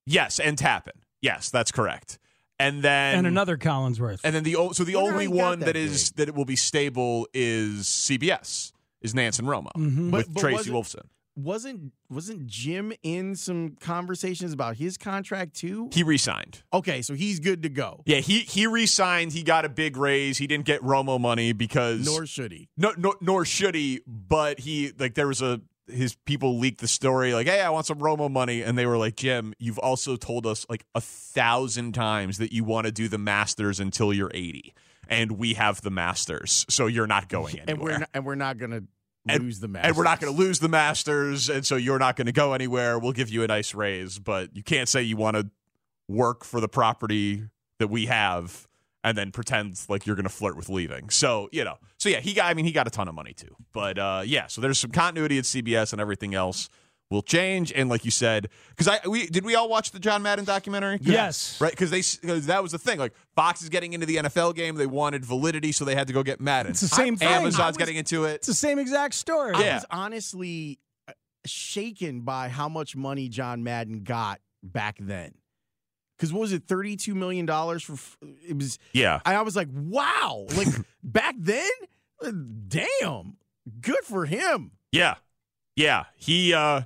yes, 0.06 0.40
and 0.40 0.58
Tappen. 0.58 0.92
Yes, 1.26 1.50
that's 1.50 1.72
correct. 1.72 2.20
And 2.60 2.82
then 2.84 3.18
And 3.18 3.28
another 3.28 3.58
Collinsworth. 3.58 4.22
And 4.24 4.34
then 4.36 4.44
the 4.44 4.56
o- 4.56 4.72
so 4.72 4.84
the 4.86 4.96
only 4.96 5.28
one 5.28 5.60
that 5.60 5.66
that 5.66 5.76
is 5.76 6.12
that 6.12 6.30
it 6.30 6.36
will 6.36 6.46
be 6.46 6.56
stable 6.56 7.28
is 7.34 7.86
CBS 7.88 8.72
is 9.02 9.14
Nance 9.14 9.40
and 9.40 9.48
Romo 9.48 9.72
Mhm. 9.76 10.12
With 10.12 10.34
but 10.34 10.40
Tracy 10.40 10.72
wasn't- 10.72 10.76
Wolfson. 11.06 11.10
Wasn't 11.38 11.92
wasn't 12.10 12.48
Jim 12.48 12.94
in 13.04 13.36
some 13.36 13.76
conversations 13.82 14.54
about 14.54 14.78
his 14.78 14.98
contract 14.98 15.54
too? 15.54 15.90
He 15.92 16.02
re-signed. 16.02 16.64
Okay, 16.72 17.02
so 17.02 17.14
he's 17.14 17.42
good 17.42 17.62
to 17.64 17.68
go. 17.70 18.04
Yeah, 18.06 18.20
he 18.22 18.40
he 18.40 18.68
re-signed. 18.68 19.34
He 19.34 19.44
got 19.44 19.66
a 19.66 19.70
big 19.70 19.98
raise. 19.98 20.38
He 20.38 20.48
didn't 20.48 20.64
get 20.66 20.80
Romo 20.82 21.20
money 21.20 21.52
because 21.52 22.06
Nor 22.06 22.26
should 22.26 22.54
he. 22.54 22.70
no, 22.78 22.94
no, 22.98 23.16
nor 23.20 23.44
should 23.44 23.76
he. 23.76 24.00
But 24.08 24.62
he 24.62 24.94
like 24.98 25.16
there 25.16 25.28
was 25.28 25.42
a 25.42 25.60
his 25.88 26.16
people 26.26 26.58
leaked 26.58 26.82
the 26.82 26.88
story 26.88 27.34
like, 27.34 27.48
hey, 27.48 27.62
I 27.62 27.70
want 27.70 27.86
some 27.86 28.00
Romo 28.00 28.30
money, 28.30 28.62
and 28.62 28.78
they 28.78 28.86
were 28.86 28.98
like, 28.98 29.16
Jim, 29.16 29.54
you've 29.60 29.80
also 29.80 30.16
told 30.16 30.46
us 30.46 30.66
like 30.70 30.86
a 30.96 31.02
thousand 31.02 31.94
times 31.94 32.38
that 32.38 32.52
you 32.52 32.64
want 32.64 32.86
to 32.86 32.92
do 32.92 33.08
the 33.08 33.18
Masters 33.18 33.80
until 33.80 34.14
you're 34.14 34.32
80, 34.34 34.74
and 35.08 35.34
we 35.34 35.54
have 35.54 35.82
the 35.82 35.92
Masters, 35.92 36.66
so 36.70 36.88
you're 36.88 37.08
not 37.08 37.30
going 37.30 37.60
anywhere. 37.60 37.66
And 37.76 37.82
we're 37.82 37.98
not, 37.98 38.10
and 38.14 38.26
we're 38.26 38.36
not 38.36 38.58
going 38.58 38.72
to 38.72 38.84
lose 39.40 39.60
the 39.60 39.68
masters 39.68 39.90
and 39.90 39.98
we're 39.98 40.04
not 40.04 40.20
going 40.20 40.34
to 40.34 40.40
lose 40.40 40.60
the 40.60 40.70
Masters, 40.70 41.50
and 41.50 41.66
so 41.66 41.76
you're 41.76 42.00
not 42.00 42.16
going 42.16 42.28
to 42.28 42.32
go 42.32 42.54
anywhere. 42.54 43.00
We'll 43.00 43.12
give 43.12 43.30
you 43.30 43.44
a 43.44 43.48
nice 43.48 43.74
raise, 43.74 44.20
but 44.20 44.56
you 44.56 44.64
can't 44.64 44.88
say 44.90 45.02
you 45.02 45.18
want 45.18 45.36
to 45.38 45.50
work 46.08 46.44
for 46.44 46.60
the 46.60 46.68
property 46.68 47.44
that 47.80 47.88
we 47.88 48.06
have 48.06 48.68
and 49.06 49.18
then 49.18 49.32
pretend 49.32 49.80
like 49.88 50.06
you're 50.06 50.16
going 50.18 50.24
to 50.24 50.30
flirt 50.30 50.58
with 50.58 50.68
leaving. 50.68 51.10
So 51.10 51.48
you 51.54 51.64
know, 51.64 51.76
so 51.98 52.10
yeah, 52.10 52.20
he 52.20 52.34
got. 52.34 52.48
I 52.48 52.54
mean, 52.56 52.66
he 52.66 52.72
got 52.74 52.88
a 52.88 52.90
ton 52.90 53.08
of 53.08 53.16
money 53.16 53.34
too, 53.34 53.56
but 53.72 53.98
uh, 53.98 54.24
yeah. 54.26 54.48
So 54.48 54.60
there's 54.60 54.80
some 54.80 54.92
continuity 54.92 55.38
at 55.38 55.46
CBS, 55.46 55.94
and 55.94 56.02
everything 56.02 56.34
else 56.36 56.68
will 57.12 57.22
change. 57.22 57.72
And 57.72 57.88
like 57.88 58.04
you 58.04 58.10
said, 58.10 58.50
because 58.70 58.88
I 58.88 59.00
we 59.08 59.28
did 59.28 59.46
we 59.46 59.54
all 59.54 59.70
watch 59.70 59.92
the 59.92 60.00
John 60.00 60.24
Madden 60.24 60.44
documentary? 60.44 60.98
Yes. 61.02 61.62
Right, 61.62 61.72
because 61.72 61.92
they 61.92 62.02
because 62.20 62.48
that 62.48 62.64
was 62.64 62.72
the 62.72 62.80
thing. 62.80 62.98
Like 62.98 63.14
Fox 63.36 63.62
is 63.62 63.70
getting 63.70 63.94
into 63.94 64.08
the 64.08 64.16
NFL 64.18 64.56
game, 64.56 64.76
they 64.76 64.88
wanted 64.88 65.24
validity, 65.24 65.72
so 65.72 65.86
they 65.86 65.94
had 65.96 66.08
to 66.08 66.14
go 66.14 66.24
get 66.24 66.42
Madden. 66.42 66.72
It's 66.72 66.82
the 66.82 66.88
same 66.88 67.16
thing. 67.16 67.28
Amazon's 67.28 67.68
was- 67.74 67.78
getting 67.78 67.96
into 67.98 68.26
it. 68.26 68.34
It's 68.36 68.48
the 68.48 68.54
same 68.56 68.80
exact 68.80 69.14
story. 69.14 69.54
I 69.54 69.62
Yeah. 69.64 69.76
was 69.76 69.86
honestly 69.92 70.80
uh, 71.08 71.14
shaken 71.46 72.22
by 72.22 72.50
how 72.50 72.68
much 72.70 72.96
money 72.96 73.30
John 73.30 73.64
Madden 73.64 74.04
got 74.04 74.40
back 74.64 74.98
then. 75.00 75.36
Because 76.18 76.32
what 76.32 76.42
was 76.42 76.54
it, 76.54 76.64
thirty-two 76.68 77.14
million 77.16 77.46
dollars 77.46 77.84
for? 77.84 77.98
It 78.48 78.58
was. 78.58 78.80
Yeah. 78.94 79.20
I, 79.26 79.36
I 79.36 79.42
was 79.42 79.56
like, 79.56 79.68
wow! 79.74 80.46
Like 80.56 80.68
back 81.04 81.36
then, 81.38 81.70
uh, 82.22 82.32
damn, 82.68 83.38
good 83.82 84.04
for 84.04 84.26
him. 84.26 84.72
Yeah. 84.92 85.16
Yeah. 85.76 86.06
He 86.16 86.54
uh 86.54 86.82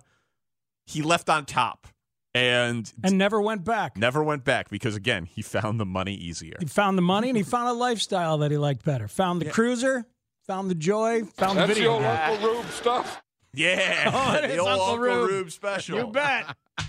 he 0.88 1.04
left 1.04 1.30
on 1.30 1.46
top 1.46 1.86
and, 2.34 2.92
And 3.04 3.18
never 3.20 3.40
went 3.40 3.64
back. 3.64 3.98
never 3.98 4.24
went 4.24 4.44
back 4.44 4.70
because 4.70 4.96
again, 4.96 5.26
he 5.26 5.42
found 5.44 5.80
the 5.80 5.86
money 5.86 6.16
easier. 6.16 6.56
He 6.60 6.66
found 6.66 6.98
the 6.98 7.02
money 7.04 7.30
and 7.30 7.38
he 7.38 7.44
found 7.44 7.70
a 7.70 7.74
lifestyle 7.74 8.40
that 8.40 8.50
he 8.50 8.58
liked 8.58 8.84
better. 8.84 9.08
Found 9.08 9.42
the 9.42 9.50
cruiser, 9.52 10.06
found 10.48 10.72
the 10.72 10.76
joy, 10.76 11.24
found 11.24 11.60
the 11.60 11.68
video. 11.68 12.00
game. 12.00 12.08
Uncle 12.08 12.50
Rube 12.54 12.66
stuff. 12.72 13.22
Yeah. 13.54 14.10
Oh, 14.42 14.48
the 14.48 14.58
old 14.58 14.70
Uncle 14.70 14.86
Uncle, 14.86 15.00
Rube. 15.00 15.30
Rube. 15.30 15.52
special. 15.52 15.98
You 16.00 16.08
bet. 16.08 16.56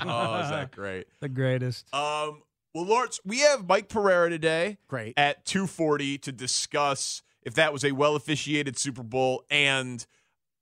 Oh, 0.00 0.40
is 0.40 0.50
that 0.50 0.70
great? 0.72 1.06
The 1.20 1.28
greatest. 1.28 1.92
Um 1.94 2.42
well, 2.74 2.84
Lawrence, 2.84 3.18
we 3.24 3.40
have 3.40 3.66
Mike 3.66 3.88
Pereira 3.88 4.30
today 4.30 4.78
Great. 4.86 5.14
at 5.16 5.44
240 5.44 6.18
to 6.18 6.30
discuss 6.32 7.22
if 7.42 7.54
that 7.54 7.72
was 7.72 7.84
a 7.84 7.92
well 7.92 8.14
officiated 8.16 8.78
Super 8.78 9.02
Bowl 9.02 9.44
and 9.50 10.06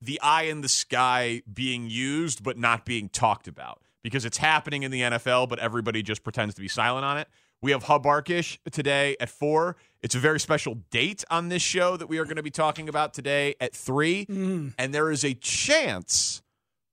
the 0.01 0.19
eye 0.23 0.45
in 0.45 0.61
the 0.63 0.69
sky 0.69 1.43
being 1.53 1.91
used 1.91 2.43
but 2.43 2.57
not 2.57 2.87
being 2.87 3.09
talked 3.09 3.47
about 3.49 3.83
because 4.03 4.25
it's 4.25 4.39
happening 4.39 4.85
in 4.85 4.91
the 4.91 5.01
NFL, 5.03 5.49
but 5.49 5.59
everybody 5.59 6.03
just 6.03 6.23
pretends 6.23 6.55
to 6.55 6.61
be 6.61 6.69
silent 6.69 7.05
on 7.05 7.19
it. 7.19 7.29
We 7.61 7.73
have 7.73 7.83
Hub 7.83 8.05
Arkush 8.05 8.59
today 8.71 9.17
at 9.21 9.29
four. 9.29 9.77
It's 10.01 10.15
a 10.15 10.19
very 10.21 10.39
special 10.39 10.77
date 10.91 11.25
on 11.29 11.49
this 11.49 11.61
show 11.61 11.97
that 11.97 12.07
we 12.09 12.19
are 12.19 12.25
going 12.25 12.37
to 12.37 12.43
be 12.43 12.53
talking 12.53 12.89
about 12.89 13.13
today 13.13 13.57
at 13.61 13.75
3 13.75 14.73
And 14.79 14.95
there 14.95 15.11
is 15.11 15.25
a 15.25 15.35
chance 15.35 16.41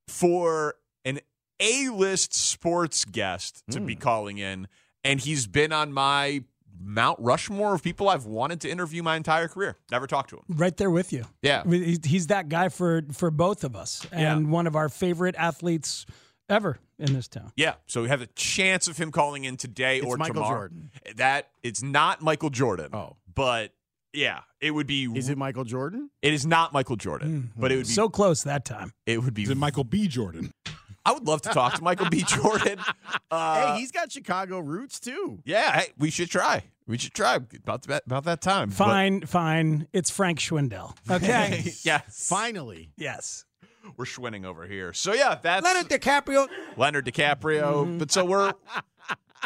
for 0.07 0.75
A 1.59 1.89
list 1.89 2.33
sports 2.33 3.05
guest 3.05 3.63
to 3.71 3.79
be 3.79 3.93
hmm. 3.93 3.99
calling 3.99 4.37
in. 4.37 4.67
And 5.03 5.19
he's 5.19 5.47
been 5.47 5.71
on 5.71 5.93
my 5.93 6.43
Mount 6.81 7.19
Rushmore 7.19 7.75
of 7.75 7.83
people 7.83 8.09
I've 8.09 8.25
wanted 8.25 8.61
to 8.61 8.69
interview 8.69 9.03
my 9.03 9.15
entire 9.15 9.47
career. 9.47 9.77
Never 9.91 10.07
talked 10.07 10.31
to 10.31 10.37
him. 10.37 10.43
Right 10.49 10.75
there 10.75 10.89
with 10.89 11.13
you. 11.13 11.25
Yeah. 11.41 11.63
He's 12.03 12.27
that 12.27 12.49
guy 12.49 12.69
for 12.69 13.03
for 13.13 13.31
both 13.31 13.63
of 13.63 13.75
us 13.75 14.05
and 14.11 14.45
Yeah. 14.45 14.51
one 14.51 14.67
of 14.67 14.75
our 14.75 14.89
favorite 14.89 15.35
athletes 15.37 16.05
ever 16.49 16.79
in 16.99 17.13
this 17.13 17.27
town. 17.27 17.51
Yeah, 17.55 17.75
so 17.87 18.01
we 18.01 18.09
have 18.09 18.21
a 18.21 18.27
chance 18.27 18.87
of 18.87 18.97
him 18.97 19.11
calling 19.11 19.43
in 19.45 19.57
today 19.57 19.97
It's 19.97 20.05
or 20.05 20.17
Michael 20.17 20.35
tomorrow. 20.35 20.59
Jordan. 20.59 20.91
That 21.15 21.49
it's 21.63 21.81
not 21.81 22.21
Michael 22.21 22.49
Jordan. 22.49 22.89
Oh. 22.93 23.17
but 23.33 23.73
yeah, 24.13 24.41
it 24.61 24.71
would 24.71 24.87
be. 24.87 25.05
Is 25.13 25.29
it 25.29 25.37
Michael 25.37 25.65
Jordan? 25.65 26.09
It 26.21 26.33
is 26.33 26.45
not 26.45 26.71
Michael 26.71 26.95
Jordan, 26.95 27.51
hmm. 27.53 27.61
but 27.61 27.71
it 27.71 27.75
would 27.75 27.87
be. 27.87 27.93
So 27.93 28.09
close 28.09 28.43
that 28.43 28.63
time. 28.63 28.93
it 29.05 29.21
would 29.21 29.33
be. 29.33 29.43
Is 29.43 29.49
it 29.49 29.57
Michael 29.57 29.83
B. 29.83 30.07
Jordan? 30.07 30.51
I 31.05 31.11
would 31.13 31.27
love 31.27 31.41
to 31.43 31.49
talk 31.49 31.75
to 31.75 31.83
Michael 31.83 32.09
B. 32.09 32.23
Jordan. 32.27 32.79
Uh, 33.31 33.73
hey, 33.73 33.79
he's 33.79 33.91
got 33.91 34.11
Chicago 34.11 34.59
roots 34.59 34.99
too. 34.99 35.39
yeah, 35.45 35.79
hey, 35.79 35.87
we 35.97 36.09
should 36.09 36.29
try. 36.29 36.63
We 36.87 36.97
should 36.97 37.13
try 37.13 37.35
about 37.35 37.83
that 37.87 38.03
about 38.05 38.23
that 38.25 38.39
time. 38.41 38.69
But- 38.69 38.75
Fine, 38.77 39.21
fine. 39.25 39.87
It's 39.93 40.09
Frank 40.09 40.39
Schwindel. 40.39 40.95
Okay. 41.09 41.63
yes, 41.83 42.27
Finally, 42.29 42.91
yes. 42.97 43.43
we're 43.97 44.05
schwinning 44.05 44.45
over 44.45 44.67
here. 44.67 44.93
So 44.93 45.13
yeah, 45.13 45.37
that's 45.41 45.63
Leonard 45.65 45.89
DiCaprio. 45.89 46.47
Leonard 46.77 47.05
DiCaprio. 47.05 47.97
But 47.99 48.11
so 48.11 48.23
we're, 48.23 48.53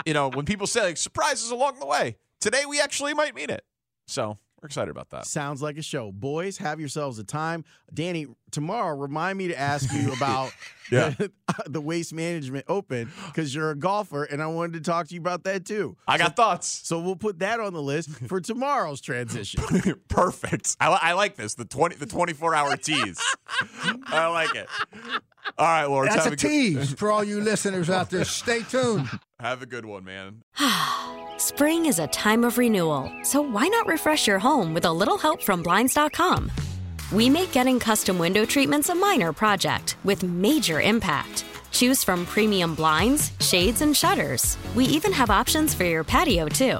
you 0.06 0.14
know, 0.14 0.30
when 0.30 0.46
people 0.46 0.68
say 0.68 0.84
like, 0.84 0.98
surprises 0.98 1.50
along 1.52 1.80
the 1.80 1.86
way, 1.86 2.18
today 2.42 2.66
we 2.68 2.80
actually 2.82 3.14
might 3.14 3.34
mean 3.34 3.50
it. 3.50 3.64
So 4.08 4.38
we're 4.62 4.68
excited 4.68 4.92
about 4.92 5.10
that. 5.12 5.26
sounds 5.26 5.62
like 5.62 5.78
a 5.78 5.82
show. 5.82 6.12
Boys, 6.12 6.58
have 6.58 6.80
yourselves 6.80 7.18
a 7.20 7.24
time. 7.24 7.64
Danny, 7.94 8.28
tomorrow, 8.52 8.96
remind 8.96 9.38
me 9.38 9.48
to 9.48 9.58
ask 9.60 9.92
you 9.94 10.12
about 10.18 10.52
Yeah. 10.92 11.10
the, 11.12 11.32
the 11.68 11.80
Waste 11.82 12.14
Management 12.14 12.66
Open 12.68 13.12
because 13.28 13.54
you're 13.56 13.72
a 13.72 13.76
golfer, 13.76 14.24
and 14.26 14.42
I 14.42 14.48
wanted 14.48 14.74
to 14.74 14.82
talk 14.82 15.08
to 15.08 15.14
you 15.14 15.22
about 15.22 15.44
that 15.46 15.66
too. 15.66 15.96
I 16.08 16.18
got 16.18 16.36
thoughts. 16.36 16.68
So 16.68 17.00
we'll 17.00 17.16
put 17.16 17.40
that 17.40 17.60
on 17.60 17.74
the 17.74 17.82
list 17.82 18.10
for 18.28 18.42
tomorrow's 18.42 19.00
transition. 19.02 19.64
Perfect. 20.10 20.76
I, 20.80 20.88
I 20.90 21.14
like 21.14 21.36
this. 21.36 21.56
The 21.56 21.66
twenty 21.66 21.96
the 21.96 22.06
twenty 22.06 22.34
four 22.34 22.54
hour 22.54 22.76
tease. 22.76 23.22
I 24.08 24.28
like 24.28 24.56
it. 24.56 24.68
All 25.58 25.66
right, 25.68 25.86
Lawrence. 25.86 26.14
That's 26.14 26.26
have 26.26 26.34
a 26.34 26.36
good- 26.36 26.48
tease 26.48 26.94
for 26.94 27.12
all 27.12 27.24
you 27.24 27.42
listeners 27.42 27.90
out 27.90 28.10
there. 28.10 28.26
Stay 28.26 28.62
tuned. 28.64 29.08
Have 29.40 29.62
a 29.62 29.66
good 29.66 29.86
one, 29.86 30.04
man. 30.04 30.44
Spring 31.38 31.86
is 31.86 31.98
a 32.00 32.08
time 32.08 32.44
of 32.44 32.58
renewal, 32.58 33.10
so 33.24 33.42
why 33.42 33.68
not 33.70 33.88
refresh 33.88 34.28
your 34.28 34.38
home 34.40 34.74
with 34.74 34.84
a 34.84 34.92
little 34.92 35.18
help 35.18 35.42
from 35.42 35.64
Blinds.com? 35.64 36.52
We 37.14 37.30
make 37.30 37.54
getting 37.54 37.80
custom 37.80 38.18
window 38.20 38.44
treatments 38.46 38.90
a 38.90 38.96
minor 38.96 39.32
project 39.32 39.96
with 40.04 40.24
major 40.24 40.82
impact. 40.82 41.46
Choose 41.72 42.04
from 42.04 42.26
premium 42.26 42.76
blinds, 42.76 43.32
shades, 43.40 43.82
and 43.82 43.96
shutters. 43.96 44.58
We 44.76 44.84
even 44.86 45.14
have 45.14 45.30
options 45.30 45.74
for 45.74 45.86
your 45.86 46.04
patio, 46.04 46.50
too. 46.50 46.80